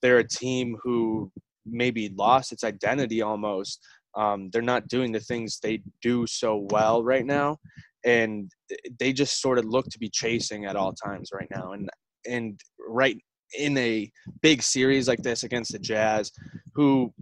they're 0.01 0.19
a 0.19 0.27
team 0.27 0.75
who 0.83 1.31
maybe 1.65 2.09
lost 2.17 2.51
its 2.51 2.63
identity 2.63 3.21
almost. 3.21 3.85
Um, 4.15 4.49
they're 4.51 4.61
not 4.61 4.87
doing 4.87 5.11
the 5.11 5.19
things 5.19 5.59
they 5.59 5.81
do 6.01 6.27
so 6.27 6.67
well 6.69 7.03
right 7.03 7.25
now, 7.25 7.57
and 8.03 8.51
they 8.99 9.13
just 9.13 9.41
sort 9.41 9.57
of 9.57 9.65
look 9.65 9.87
to 9.89 9.99
be 9.99 10.09
chasing 10.09 10.65
at 10.65 10.75
all 10.75 10.93
times 10.93 11.29
right 11.33 11.47
now. 11.49 11.73
And 11.73 11.89
and 12.27 12.59
right 12.87 13.17
in 13.57 13.77
a 13.77 14.09
big 14.41 14.61
series 14.61 15.07
like 15.07 15.21
this 15.21 15.43
against 15.43 15.71
the 15.71 15.79
Jazz, 15.79 16.31
who 16.73 17.13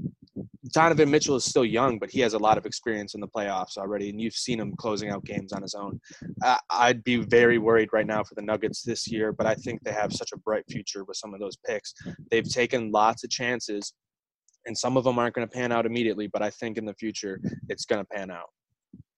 Donovan 0.73 1.09
Mitchell 1.09 1.35
is 1.35 1.45
still 1.45 1.65
young, 1.65 1.99
but 1.99 2.09
he 2.09 2.19
has 2.19 2.33
a 2.33 2.39
lot 2.39 2.57
of 2.57 2.65
experience 2.65 3.15
in 3.15 3.21
the 3.21 3.27
playoffs 3.27 3.77
already, 3.77 4.09
and 4.09 4.21
you've 4.21 4.35
seen 4.35 4.59
him 4.59 4.75
closing 4.77 5.09
out 5.09 5.25
games 5.25 5.53
on 5.53 5.61
his 5.61 5.73
own. 5.73 5.99
I'd 6.69 7.03
be 7.03 7.17
very 7.17 7.57
worried 7.57 7.89
right 7.93 8.05
now 8.05 8.23
for 8.23 8.35
the 8.35 8.41
Nuggets 8.41 8.83
this 8.83 9.07
year, 9.07 9.31
but 9.31 9.47
I 9.47 9.55
think 9.55 9.81
they 9.83 9.91
have 9.91 10.13
such 10.13 10.31
a 10.33 10.37
bright 10.37 10.65
future 10.69 11.03
with 11.03 11.17
some 11.17 11.33
of 11.33 11.39
those 11.39 11.57
picks. 11.65 11.93
They've 12.29 12.47
taken 12.47 12.91
lots 12.91 13.23
of 13.23 13.29
chances 13.29 13.93
and 14.69 14.77
some 14.77 14.95
of 14.95 15.03
them 15.03 15.19
aren't 15.19 15.35
going 15.35 15.45
to 15.45 15.51
pan 15.53 15.73
out 15.73 15.85
immediately, 15.85 16.27
but 16.27 16.41
I 16.41 16.51
think 16.51 16.77
in 16.77 16.85
the 16.85 16.93
future 16.93 17.41
it's 17.67 17.85
going 17.85 18.01
to 18.01 18.05
pan 18.05 18.31
out. 18.31 18.49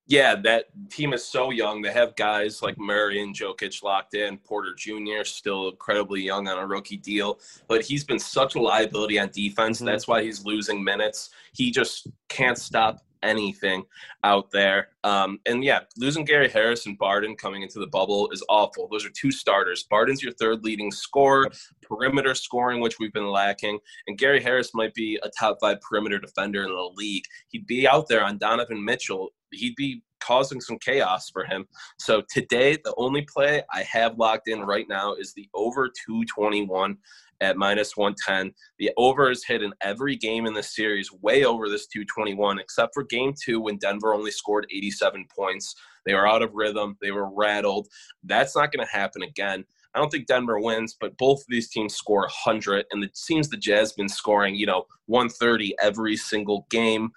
Yeah, 0.07 0.35
that 0.43 0.65
team 0.89 1.13
is 1.13 1.23
so 1.23 1.51
young. 1.51 1.81
They 1.81 1.91
have 1.91 2.15
guys 2.15 2.61
like 2.61 2.77
Murray 2.79 3.21
and 3.21 3.35
Jokic 3.35 3.83
locked 3.83 4.13
in. 4.13 4.37
Porter 4.37 4.73
Jr. 4.75 5.23
still 5.23 5.69
incredibly 5.69 6.21
young 6.21 6.47
on 6.47 6.57
a 6.57 6.65
rookie 6.65 6.97
deal, 6.97 7.39
but 7.67 7.83
he's 7.83 8.03
been 8.03 8.19
such 8.19 8.55
a 8.55 8.59
liability 8.59 9.19
on 9.19 9.29
defense. 9.29 9.77
Mm-hmm. 9.77 9.85
That's 9.85 10.07
why 10.07 10.23
he's 10.23 10.43
losing 10.43 10.83
minutes. 10.83 11.29
He 11.53 11.69
just 11.69 12.07
can't 12.29 12.57
stop 12.57 12.99
anything 13.23 13.83
out 14.23 14.51
there. 14.51 14.89
Um, 15.03 15.39
and 15.45 15.63
yeah, 15.63 15.81
losing 15.97 16.25
Gary 16.25 16.49
Harris 16.49 16.85
and 16.85 16.97
Barton 16.97 17.35
coming 17.35 17.61
into 17.61 17.79
the 17.79 17.87
bubble 17.87 18.29
is 18.31 18.43
awful. 18.49 18.87
Those 18.87 19.05
are 19.05 19.09
two 19.09 19.31
starters. 19.31 19.83
Barton's 19.89 20.23
your 20.23 20.33
third 20.33 20.63
leading 20.63 20.91
scorer, 20.91 21.49
perimeter 21.81 22.35
scoring, 22.35 22.81
which 22.81 22.99
we've 22.99 23.13
been 23.13 23.31
lacking. 23.31 23.79
And 24.07 24.17
Gary 24.17 24.41
Harris 24.41 24.73
might 24.73 24.93
be 24.93 25.19
a 25.23 25.29
top 25.29 25.57
five 25.61 25.81
perimeter 25.81 26.19
defender 26.19 26.63
in 26.63 26.69
the 26.69 26.91
league. 26.95 27.25
He'd 27.49 27.67
be 27.67 27.87
out 27.87 28.07
there 28.07 28.23
on 28.23 28.37
Donovan 28.37 28.83
Mitchell. 28.83 29.29
He'd 29.51 29.75
be 29.75 30.01
causing 30.21 30.61
some 30.61 30.77
chaos 30.79 31.29
for 31.29 31.43
him. 31.43 31.65
So 31.99 32.23
today, 32.29 32.77
the 32.83 32.93
only 32.97 33.27
play 33.31 33.63
I 33.73 33.83
have 33.83 34.17
locked 34.17 34.47
in 34.47 34.61
right 34.61 34.85
now 34.87 35.15
is 35.15 35.33
the 35.33 35.49
over 35.53 35.87
221 36.07 36.97
at 37.41 37.57
minus 37.57 37.97
110. 37.97 38.53
The 38.79 38.91
over 38.97 39.31
is 39.31 39.43
hit 39.43 39.63
in 39.63 39.73
every 39.81 40.15
game 40.15 40.45
in 40.45 40.53
the 40.53 40.63
series, 40.63 41.11
way 41.21 41.43
over 41.43 41.67
this 41.67 41.87
221, 41.87 42.59
except 42.59 42.93
for 42.93 43.03
game 43.03 43.33
two 43.43 43.59
when 43.59 43.77
Denver 43.77 44.13
only 44.13 44.31
scored 44.31 44.67
87 44.71 45.25
points. 45.35 45.75
They 46.05 46.13
were 46.13 46.27
out 46.27 46.43
of 46.43 46.53
rhythm, 46.53 46.97
they 47.01 47.11
were 47.11 47.29
rattled. 47.29 47.87
That's 48.23 48.55
not 48.55 48.71
going 48.71 48.85
to 48.85 48.91
happen 48.91 49.23
again. 49.23 49.65
I 49.93 49.99
don't 49.99 50.09
think 50.09 50.27
Denver 50.27 50.59
wins, 50.59 50.95
but 50.99 51.17
both 51.17 51.39
of 51.39 51.45
these 51.49 51.69
teams 51.69 51.95
score 51.95 52.21
100, 52.21 52.85
and 52.91 53.03
it 53.03 53.17
seems 53.17 53.49
the 53.49 53.57
Jazz 53.57 53.91
been 53.91 54.07
scoring, 54.07 54.55
you 54.55 54.65
know, 54.65 54.85
130 55.07 55.75
every 55.81 56.15
single 56.15 56.65
game. 56.69 57.09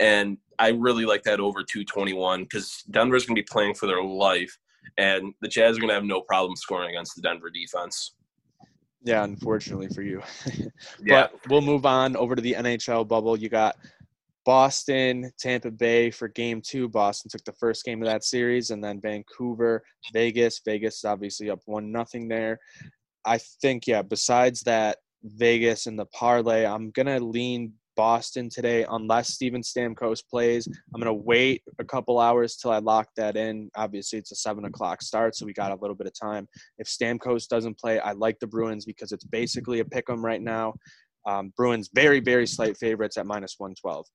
And 0.00 0.38
I 0.58 0.68
really 0.70 1.04
like 1.04 1.22
that 1.24 1.40
over 1.40 1.62
221 1.62 2.42
because 2.42 2.82
Denver's 2.90 3.26
going 3.26 3.36
to 3.36 3.42
be 3.42 3.46
playing 3.50 3.74
for 3.74 3.86
their 3.86 4.02
life, 4.02 4.56
and 4.96 5.32
the 5.40 5.48
Jazz 5.48 5.76
are 5.76 5.80
going 5.80 5.88
to 5.88 5.94
have 5.94 6.04
no 6.04 6.20
problem 6.22 6.56
scoring 6.56 6.90
against 6.90 7.14
the 7.14 7.22
Denver 7.22 7.50
defense. 7.50 8.14
Yeah, 9.02 9.24
unfortunately 9.24 9.88
for 9.88 10.02
you. 10.02 10.22
yeah. 11.04 11.28
But 11.30 11.32
we'll 11.48 11.60
move 11.60 11.86
on 11.86 12.16
over 12.16 12.34
to 12.34 12.42
the 12.42 12.54
NHL 12.54 13.06
bubble. 13.06 13.38
You 13.38 13.48
got 13.48 13.76
Boston, 14.44 15.30
Tampa 15.38 15.70
Bay 15.70 16.10
for 16.10 16.28
game 16.28 16.60
two. 16.60 16.88
Boston 16.88 17.30
took 17.30 17.44
the 17.44 17.52
first 17.52 17.84
game 17.84 18.02
of 18.02 18.08
that 18.08 18.24
series, 18.24 18.70
and 18.70 18.82
then 18.82 19.00
Vancouver, 19.00 19.82
Vegas. 20.12 20.60
Vegas 20.64 20.96
is 20.96 21.04
obviously 21.04 21.50
up 21.50 21.60
one 21.66 21.92
nothing 21.92 22.28
there. 22.28 22.58
I 23.24 23.38
think, 23.60 23.86
yeah, 23.86 24.02
besides 24.02 24.62
that, 24.62 24.98
Vegas 25.22 25.86
and 25.86 25.98
the 25.98 26.06
parlay, 26.06 26.64
I'm 26.64 26.90
gonna 26.90 27.20
lean 27.20 27.72
Boston 27.98 28.48
today 28.48 28.86
unless 28.90 29.30
Steven 29.30 29.60
Stamkos 29.60 30.20
plays. 30.30 30.68
I'm 30.94 31.00
going 31.00 31.12
to 31.12 31.24
wait 31.24 31.62
a 31.80 31.84
couple 31.84 32.20
hours 32.20 32.54
till 32.54 32.70
I 32.70 32.78
lock 32.78 33.08
that 33.16 33.36
in. 33.36 33.68
Obviously, 33.74 34.20
it's 34.20 34.30
a 34.30 34.36
7 34.36 34.64
o'clock 34.66 35.02
start, 35.02 35.34
so 35.34 35.44
we 35.44 35.52
got 35.52 35.72
a 35.72 35.78
little 35.80 35.96
bit 35.96 36.06
of 36.06 36.12
time. 36.14 36.46
If 36.78 36.86
Stamkos 36.86 37.48
doesn't 37.48 37.76
play, 37.76 37.98
I 37.98 38.12
like 38.12 38.38
the 38.38 38.46
Bruins 38.46 38.84
because 38.84 39.10
it's 39.10 39.24
basically 39.24 39.80
a 39.80 39.84
pick 39.84 40.08
'em 40.08 40.24
right 40.24 40.40
now. 40.40 40.74
Um, 41.26 41.52
Bruins 41.56 41.90
very, 41.92 42.20
very 42.20 42.46
slight 42.46 42.76
favorites 42.76 43.16
at 43.16 43.26
minus 43.26 43.56
112. 43.58 44.06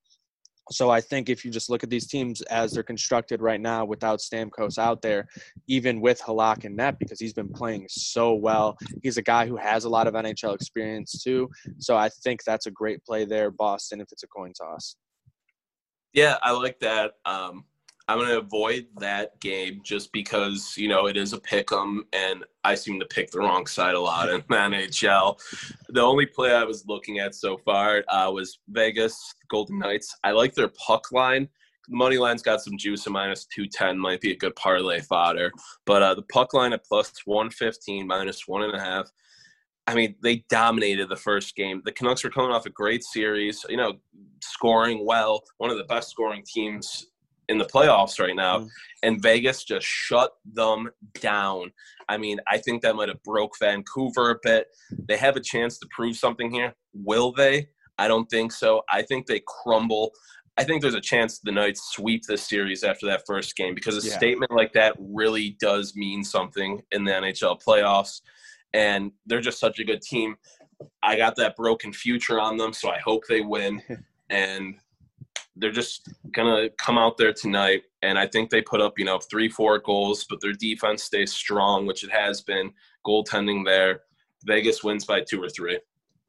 So 0.72 0.89
I 0.89 1.01
think 1.01 1.29
if 1.29 1.43
you 1.43 1.51
just 1.51 1.70
look 1.70 1.84
at 1.84 1.89
these 1.89 2.08
teams 2.08 2.41
as 2.43 2.72
they're 2.72 2.84
constructed 2.84 3.41
right 3.41 3.60
now 3.60 3.84
without 3.84 4.20
Stamkos 4.20 4.77
out 4.77 5.01
there, 5.01 5.27
even 5.67 6.00
with 6.00 6.22
Halak 6.22 6.63
and 6.63 6.75
net, 6.75 7.00
because 7.00 7.20
he's 7.20 7.34
been 7.34 7.50
playing 7.50 7.86
so 7.89 8.34
well, 8.34 8.77
he's 9.01 9.17
a 9.17 9.22
guy 9.22 9.46
who 9.46 9.58
has 9.58 9.84
a 9.84 9.89
lot 9.89 10.08
of 10.08 10.13
NHL 10.13 10.55
experience 10.55 11.22
too. 11.22 11.50
So 11.79 11.98
I 11.98 12.10
think 12.24 12.43
that's 12.43 12.65
a 12.65 12.72
great 12.72 13.03
play 13.03 13.25
there, 13.25 13.51
Boston, 13.51 14.00
if 14.00 14.08
it's 14.12 14.24
a 14.24 14.27
coin 14.27 14.53
toss. 14.53 14.96
Yeah, 16.13 16.38
I 16.41 16.51
like 16.51 16.79
that. 16.79 17.13
Um, 17.25 17.65
I'm 18.07 18.17
going 18.17 18.29
to 18.29 18.39
avoid 18.39 18.88
that 18.98 19.39
game 19.39 19.79
just 19.81 20.12
because, 20.12 20.75
you 20.75 20.89
know, 20.89 21.07
it 21.07 21.15
is 21.15 21.31
a 21.31 21.39
pick 21.39 21.72
'em 21.72 22.03
and 22.12 22.43
I 22.65 22.75
seem 22.75 23.00
to 23.00 23.05
pick 23.05 23.31
the 23.31 23.39
wrong 23.39 23.65
side 23.65 23.95
a 23.95 24.00
lot 24.00 24.29
in 24.29 24.43
the 24.50 24.55
NHL. 24.55 25.39
The 25.89 26.01
only 26.01 26.25
play 26.25 26.53
I 26.53 26.65
was 26.65 26.86
looking 26.86 27.19
at 27.19 27.33
so 27.33 27.57
far 27.57 28.03
uh, 28.10 28.29
was 28.31 28.60
Vegas 28.67 29.36
Golden 29.50 29.79
Knights. 29.79 30.15
I 30.24 30.31
like 30.31 30.53
their 30.53 30.67
puck 30.69 31.12
line. 31.13 31.48
The 31.88 31.95
money 31.95 32.17
line's 32.17 32.41
got 32.41 32.62
some 32.62 32.77
juice 32.77 33.07
at 33.07 33.13
minus 33.13 33.45
210, 33.45 33.98
might 33.98 34.22
be 34.22 34.31
a 34.31 34.38
good 34.38 34.55
parlay 34.55 35.00
fodder. 35.00 35.51
But 35.86 36.01
uh, 36.01 36.15
the 36.15 36.24
puck 36.24 36.53
line 36.53 36.74
at 36.74 36.86
plus 36.86 37.13
115, 37.25 38.05
minus 38.05 38.48
one 38.48 38.63
and 38.63 38.75
a 38.75 38.79
half. 38.79 39.10
I 39.86 39.95
mean, 39.95 40.15
they 40.24 40.45
dominated 40.50 41.10
the 41.10 41.17
first 41.17 41.55
game. 41.57 41.81
The 41.83 41.91
Canucks 41.91 42.24
were 42.24 42.29
coming 42.29 42.51
off 42.51 42.65
a 42.65 42.69
great 42.69 43.03
series, 43.03 43.65
you 43.67 43.75
know, 43.75 43.93
scoring 44.41 45.05
well, 45.05 45.43
one 45.57 45.72
of 45.72 45.77
the 45.77 45.83
best 45.83 46.10
scoring 46.10 46.43
teams 46.45 47.07
in 47.50 47.57
the 47.57 47.65
playoffs 47.65 48.19
right 48.19 48.35
now, 48.35 48.59
mm. 48.59 48.69
and 49.03 49.21
Vegas 49.21 49.63
just 49.63 49.85
shut 49.85 50.31
them 50.53 50.89
down. 51.19 51.71
I 52.09 52.17
mean, 52.17 52.39
I 52.47 52.57
think 52.57 52.81
that 52.81 52.95
might 52.95 53.09
have 53.09 53.23
broke 53.23 53.53
Vancouver 53.59 54.31
a 54.31 54.35
bit. 54.41 54.67
They 55.07 55.17
have 55.17 55.35
a 55.35 55.41
chance 55.41 55.77
to 55.79 55.88
prove 55.91 56.15
something 56.15 56.51
here. 56.51 56.73
Will 56.93 57.31
they? 57.31 57.69
I 57.97 58.07
don't 58.07 58.29
think 58.29 58.51
so. 58.51 58.83
I 58.89 59.01
think 59.01 59.27
they 59.27 59.41
crumble. 59.47 60.12
I 60.57 60.63
think 60.63 60.81
there's 60.81 60.93
a 60.93 61.01
chance 61.01 61.39
the 61.39 61.51
Knights 61.51 61.91
sweep 61.93 62.23
this 62.27 62.47
series 62.47 62.83
after 62.83 63.07
that 63.07 63.23
first 63.25 63.55
game 63.55 63.73
because 63.73 64.03
a 64.03 64.07
yeah. 64.07 64.15
statement 64.15 64.51
like 64.51 64.73
that 64.73 64.95
really 65.00 65.57
does 65.59 65.95
mean 65.95 66.23
something 66.23 66.81
in 66.91 67.03
the 67.03 67.12
NHL 67.12 67.62
playoffs. 67.62 68.21
And 68.73 69.12
they're 69.25 69.41
just 69.41 69.59
such 69.59 69.79
a 69.79 69.83
good 69.83 70.01
team. 70.01 70.35
I 71.01 71.17
got 71.17 71.35
that 71.38 71.55
broken 71.55 71.93
future 71.93 72.39
on 72.39 72.57
them, 72.57 72.73
so 72.73 72.89
I 72.89 73.00
hope 73.00 73.23
they 73.27 73.41
win. 73.41 73.81
and 74.29 74.75
they're 75.55 75.72
just 75.72 76.10
gonna 76.31 76.69
come 76.79 76.98
out 76.98 77.17
there 77.17 77.33
tonight, 77.33 77.83
and 78.01 78.17
I 78.17 78.27
think 78.27 78.50
they 78.50 78.62
put 78.62 78.81
up 78.81 78.98
you 78.98 79.05
know 79.05 79.19
three, 79.19 79.50
four 79.50 79.79
goals, 79.79 80.25
but 80.29 80.41
their 80.41 80.53
defense 80.53 81.03
stays 81.03 81.33
strong, 81.33 81.86
which 81.86 82.03
it 82.03 82.12
has 82.12 82.41
been. 82.41 82.72
Goaltending 83.05 83.65
there, 83.65 84.01
Vegas 84.45 84.83
wins 84.83 85.05
by 85.05 85.22
two 85.22 85.41
or 85.41 85.50
three. 85.50 85.79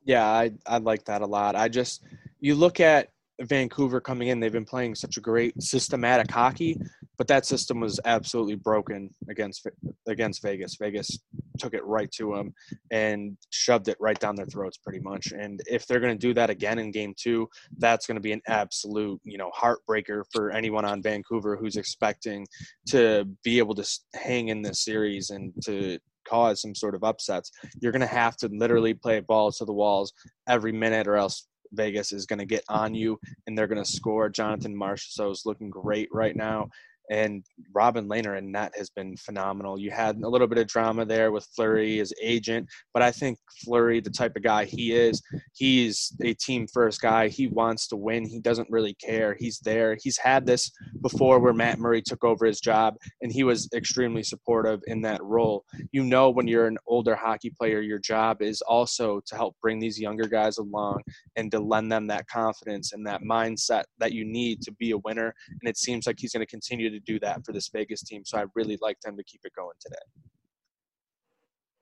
Yeah, 0.04 0.26
I 0.26 0.52
I 0.66 0.78
like 0.78 1.04
that 1.06 1.22
a 1.22 1.26
lot. 1.26 1.56
I 1.56 1.68
just 1.68 2.04
you 2.40 2.54
look 2.54 2.80
at 2.80 3.08
Vancouver 3.40 4.00
coming 4.00 4.28
in, 4.28 4.38
they've 4.38 4.52
been 4.52 4.64
playing 4.64 4.94
such 4.94 5.16
a 5.16 5.20
great 5.20 5.60
systematic 5.62 6.30
hockey, 6.30 6.78
but 7.16 7.26
that 7.28 7.46
system 7.46 7.80
was 7.80 7.98
absolutely 8.04 8.56
broken 8.56 9.10
against 9.28 9.66
against 10.06 10.42
Vegas. 10.42 10.76
Vegas 10.76 11.18
took 11.58 11.74
it 11.74 11.84
right 11.84 12.10
to 12.12 12.34
them 12.34 12.52
and 12.90 13.36
shoved 13.50 13.88
it 13.88 13.96
right 14.00 14.18
down 14.18 14.36
their 14.36 14.46
throats 14.46 14.78
pretty 14.78 15.00
much. 15.00 15.32
And 15.32 15.60
if 15.66 15.86
they're 15.86 16.00
going 16.00 16.16
to 16.16 16.26
do 16.26 16.34
that 16.34 16.50
again 16.50 16.78
in 16.78 16.90
game 16.90 17.14
2, 17.16 17.48
that's 17.78 18.06
going 18.06 18.16
to 18.16 18.20
be 18.20 18.32
an 18.32 18.42
absolute, 18.48 19.20
you 19.24 19.38
know, 19.38 19.50
heartbreaker 19.56 20.24
for 20.32 20.50
anyone 20.50 20.84
on 20.84 21.02
Vancouver 21.02 21.56
who's 21.56 21.76
expecting 21.76 22.46
to 22.88 23.28
be 23.42 23.58
able 23.58 23.74
to 23.74 23.88
hang 24.14 24.48
in 24.48 24.62
this 24.62 24.84
series 24.84 25.30
and 25.30 25.52
to 25.64 25.98
cause 26.26 26.62
some 26.62 26.74
sort 26.74 26.94
of 26.94 27.04
upsets. 27.04 27.50
You're 27.80 27.92
going 27.92 28.00
to 28.00 28.06
have 28.06 28.36
to 28.38 28.48
literally 28.48 28.94
play 28.94 29.20
balls 29.20 29.58
to 29.58 29.64
the 29.64 29.72
walls 29.72 30.12
every 30.48 30.72
minute 30.72 31.06
or 31.06 31.16
else 31.16 31.46
Vegas 31.72 32.12
is 32.12 32.26
going 32.26 32.38
to 32.38 32.46
get 32.46 32.64
on 32.68 32.94
you 32.94 33.18
and 33.46 33.56
they're 33.56 33.66
going 33.66 33.82
to 33.82 33.90
score. 33.90 34.28
Jonathan 34.28 34.74
Marchessault 34.74 35.32
is 35.32 35.42
looking 35.44 35.70
great 35.70 36.08
right 36.12 36.36
now 36.36 36.68
and 37.10 37.44
Robin 37.74 38.08
Lehner 38.08 38.38
and 38.38 38.50
net 38.50 38.72
has 38.76 38.90
been 38.90 39.16
phenomenal. 39.16 39.78
You 39.78 39.90
had 39.90 40.16
a 40.16 40.18
mm-hmm. 40.18 40.26
little 40.26 40.46
bit 40.46 40.58
of 40.58 40.66
drama 40.66 41.04
there 41.04 41.32
with 41.32 41.46
Fleury, 41.54 41.98
his 41.98 42.12
mm-hmm. 42.12 42.28
agent, 42.28 42.68
but 42.92 43.02
I 43.02 43.10
think 43.10 43.38
Fleury, 43.64 44.00
the 44.00 44.10
type 44.10 44.36
of 44.36 44.42
guy 44.42 44.64
he 44.64 44.92
is, 44.92 45.22
he's 45.52 46.16
a 46.22 46.34
team 46.34 46.66
first 46.66 47.00
guy. 47.00 47.28
He 47.28 47.48
wants 47.48 47.86
to 47.88 47.96
win. 47.96 48.26
He 48.26 48.40
doesn't 48.40 48.70
really 48.70 48.94
care. 48.94 49.36
He's 49.38 49.58
there. 49.60 49.96
He's 50.02 50.16
had 50.16 50.46
this 50.46 50.70
before 51.02 51.38
where 51.38 51.52
Matt 51.52 51.78
Murray 51.78 52.02
took 52.02 52.24
over 52.24 52.46
his 52.46 52.60
job, 52.60 52.94
and 53.20 53.32
he 53.32 53.44
was 53.44 53.68
extremely 53.74 54.22
supportive 54.22 54.80
in 54.86 55.02
that 55.02 55.22
role. 55.22 55.64
You 55.92 56.04
know, 56.04 56.30
when 56.30 56.48
you're 56.48 56.66
an 56.66 56.78
older 56.86 57.14
hockey 57.14 57.50
player, 57.50 57.80
your 57.80 57.98
job 57.98 58.42
is 58.42 58.60
also 58.62 59.20
to 59.26 59.36
help 59.36 59.56
bring 59.60 59.78
these 59.78 60.00
younger 60.00 60.26
guys 60.26 60.58
along 60.58 61.02
and 61.36 61.50
to 61.50 61.60
lend 61.60 61.90
them 61.90 62.06
that 62.06 62.26
confidence 62.28 62.92
and 62.92 63.06
that 63.06 63.22
mindset 63.22 63.84
that 63.98 64.12
you 64.12 64.24
need 64.24 64.62
to 64.62 64.72
be 64.72 64.92
a 64.92 64.98
winner. 64.98 65.34
And 65.48 65.68
it 65.68 65.76
seems 65.76 66.06
like 66.06 66.16
he's 66.18 66.32
going 66.32 66.44
to 66.44 66.50
continue 66.50 66.93
to 66.94 67.12
do 67.12 67.18
that 67.20 67.44
for 67.44 67.52
this 67.52 67.68
Vegas 67.68 68.02
team. 68.02 68.22
So 68.24 68.38
I 68.38 68.44
really 68.54 68.78
like 68.80 69.00
them 69.00 69.16
to 69.16 69.24
keep 69.24 69.40
it 69.44 69.52
going 69.56 69.76
today. 69.80 69.96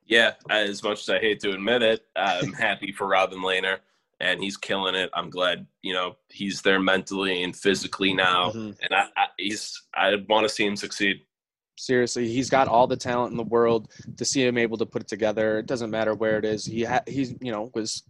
Yeah, 0.04 0.32
as 0.50 0.82
much 0.82 1.00
as 1.02 1.08
I 1.08 1.18
hate 1.20 1.40
to 1.40 1.52
admit 1.52 1.82
it, 1.82 2.02
I'm 2.16 2.52
happy 2.68 2.92
for 2.92 3.06
Robin 3.06 3.38
Lehner 3.38 3.78
and 4.22 4.42
he's 4.42 4.56
killing 4.56 4.94
it. 4.94 5.10
I'm 5.14 5.28
glad, 5.28 5.66
you 5.82 5.92
know, 5.92 6.16
he's 6.30 6.62
there 6.62 6.80
mentally 6.80 7.42
and 7.42 7.54
physically 7.54 8.14
now, 8.14 8.50
mm-hmm. 8.50 8.70
and 8.80 8.94
I, 8.94 9.06
I, 9.16 9.26
he's 9.36 9.82
I 9.94 10.14
want 10.28 10.46
to 10.46 10.54
see 10.54 10.64
him 10.64 10.76
succeed. 10.76 11.22
Seriously, 11.78 12.28
he's 12.28 12.50
got 12.50 12.68
all 12.68 12.86
the 12.86 12.96
talent 12.96 13.30
in 13.30 13.36
the 13.36 13.44
world. 13.44 13.90
To 14.16 14.24
see 14.24 14.44
him 14.46 14.58
able 14.58 14.76
to 14.76 14.86
put 14.86 15.02
it 15.02 15.08
together, 15.08 15.58
it 15.58 15.66
doesn't 15.66 15.90
matter 15.90 16.14
where 16.14 16.38
it 16.38 16.44
is. 16.44 16.64
He 16.64 16.84
ha- 16.84 17.02
he's 17.06 17.34
you 17.40 17.50
know 17.50 17.70
was 17.74 18.02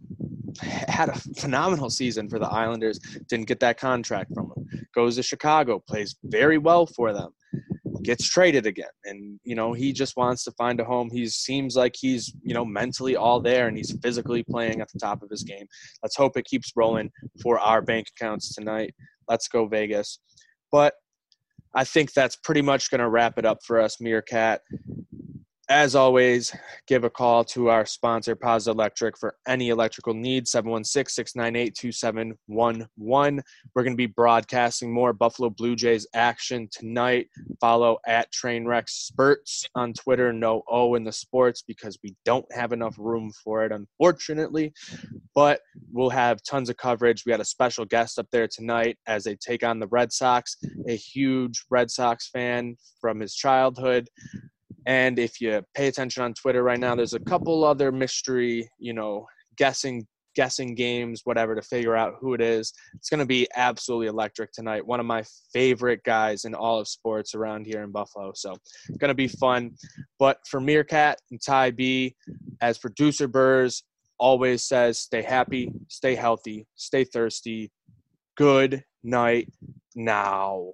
had 0.61 1.09
a 1.09 1.15
phenomenal 1.39 1.89
season 1.89 2.29
for 2.29 2.39
the 2.39 2.47
Islanders. 2.47 2.99
Didn't 3.29 3.47
get 3.47 3.59
that 3.61 3.79
contract 3.79 4.33
from 4.33 4.51
him. 4.55 4.87
Goes 4.93 5.15
to 5.15 5.23
Chicago, 5.23 5.81
plays 5.87 6.15
very 6.23 6.57
well 6.57 6.85
for 6.85 7.13
them. 7.13 7.31
Gets 8.03 8.27
traded 8.27 8.65
again, 8.65 8.85
and 9.05 9.39
you 9.45 9.55
know 9.55 9.71
he 9.71 9.93
just 9.93 10.17
wants 10.17 10.43
to 10.43 10.51
find 10.51 10.81
a 10.81 10.83
home. 10.83 11.09
He 11.09 11.25
seems 11.27 11.77
like 11.77 11.95
he's 11.97 12.33
you 12.43 12.53
know 12.53 12.65
mentally 12.65 13.15
all 13.15 13.39
there, 13.39 13.67
and 13.67 13.77
he's 13.77 13.97
physically 14.03 14.43
playing 14.43 14.81
at 14.81 14.89
the 14.91 14.99
top 14.99 15.23
of 15.23 15.29
his 15.29 15.43
game. 15.43 15.65
Let's 16.03 16.17
hope 16.17 16.35
it 16.35 16.45
keeps 16.45 16.73
rolling 16.75 17.11
for 17.41 17.59
our 17.59 17.81
bank 17.81 18.07
accounts 18.15 18.53
tonight. 18.53 18.93
Let's 19.29 19.47
go 19.47 19.67
Vegas. 19.67 20.19
But 20.69 20.95
I 21.75 21.83
think 21.83 22.13
that's 22.13 22.35
pretty 22.35 22.61
much 22.61 22.91
going 22.91 22.99
to 22.99 23.09
wrap 23.09 23.37
it 23.37 23.45
up 23.45 23.63
for 23.63 23.81
us, 23.81 23.99
Meerkat 23.99 24.61
as 25.69 25.95
always, 25.95 26.53
give 26.87 27.05
a 27.05 27.09
call 27.09 27.43
to 27.45 27.69
our 27.69 27.85
sponsor, 27.85 28.35
Paz 28.35 28.67
Electric, 28.67 29.17
for 29.17 29.35
any 29.47 29.69
electrical 29.69 30.13
needs, 30.13 30.51
716 30.51 31.13
698 31.13 31.75
2711. 31.75 33.43
We're 33.73 33.83
going 33.83 33.93
to 33.93 33.97
be 33.97 34.07
broadcasting 34.07 34.93
more 34.93 35.13
Buffalo 35.13 35.49
Blue 35.49 35.75
Jays 35.75 36.05
action 36.13 36.67
tonight. 36.69 37.27
Follow 37.61 37.97
at 38.05 38.31
Trainwreck 38.33 38.89
Spurts 38.89 39.65
on 39.75 39.93
Twitter, 39.93 40.33
no 40.33 40.63
O 40.67 40.95
in 40.95 41.05
the 41.05 41.13
sports 41.13 41.63
because 41.65 41.97
we 42.03 42.13
don't 42.25 42.45
have 42.51 42.73
enough 42.73 42.95
room 42.97 43.31
for 43.43 43.63
it, 43.63 43.71
unfortunately. 43.71 44.73
But 45.33 45.61
we'll 45.93 46.09
have 46.09 46.43
tons 46.43 46.69
of 46.69 46.77
coverage. 46.77 47.23
We 47.25 47.31
had 47.31 47.41
a 47.41 47.45
special 47.45 47.85
guest 47.85 48.19
up 48.19 48.27
there 48.33 48.49
tonight 48.49 48.97
as 49.07 49.23
they 49.23 49.37
take 49.37 49.63
on 49.63 49.79
the 49.79 49.87
Red 49.87 50.11
Sox, 50.11 50.57
a 50.89 50.95
huge 50.95 51.63
Red 51.69 51.89
Sox 51.89 52.29
fan 52.29 52.75
from 52.99 53.21
his 53.21 53.33
childhood. 53.33 54.09
And 54.85 55.19
if 55.19 55.39
you 55.39 55.61
pay 55.75 55.87
attention 55.87 56.23
on 56.23 56.33
Twitter 56.33 56.63
right 56.63 56.79
now, 56.79 56.95
there's 56.95 57.13
a 57.13 57.19
couple 57.19 57.63
other 57.63 57.91
mystery, 57.91 58.69
you 58.79 58.93
know, 58.93 59.27
guessing 59.57 60.07
guessing 60.35 60.75
games, 60.75 61.21
whatever, 61.25 61.55
to 61.55 61.61
figure 61.61 61.95
out 61.95 62.15
who 62.19 62.33
it 62.33 62.41
is. 62.41 62.73
It's 62.95 63.09
going 63.09 63.19
to 63.19 63.25
be 63.25 63.47
absolutely 63.55 64.07
electric 64.07 64.51
tonight. 64.51 64.85
One 64.85 64.99
of 64.99 65.05
my 65.05 65.23
favorite 65.53 66.03
guys 66.03 66.45
in 66.45 66.55
all 66.55 66.79
of 66.79 66.87
sports 66.87 67.35
around 67.35 67.65
here 67.65 67.83
in 67.83 67.91
Buffalo. 67.91 68.31
So 68.35 68.53
it's 68.89 68.97
going 68.97 69.09
to 69.09 69.15
be 69.15 69.27
fun. 69.27 69.71
But 70.19 70.39
for 70.47 70.59
Meerkat 70.59 71.19
and 71.31 71.39
Ty 71.39 71.71
B, 71.71 72.15
as 72.61 72.77
producer 72.77 73.27
Burrs 73.27 73.83
always 74.17 74.63
says, 74.63 74.99
stay 74.99 75.21
happy, 75.21 75.71
stay 75.87 76.15
healthy, 76.15 76.65
stay 76.75 77.03
thirsty. 77.03 77.71
Good 78.35 78.83
night 79.03 79.49
now. 79.95 80.71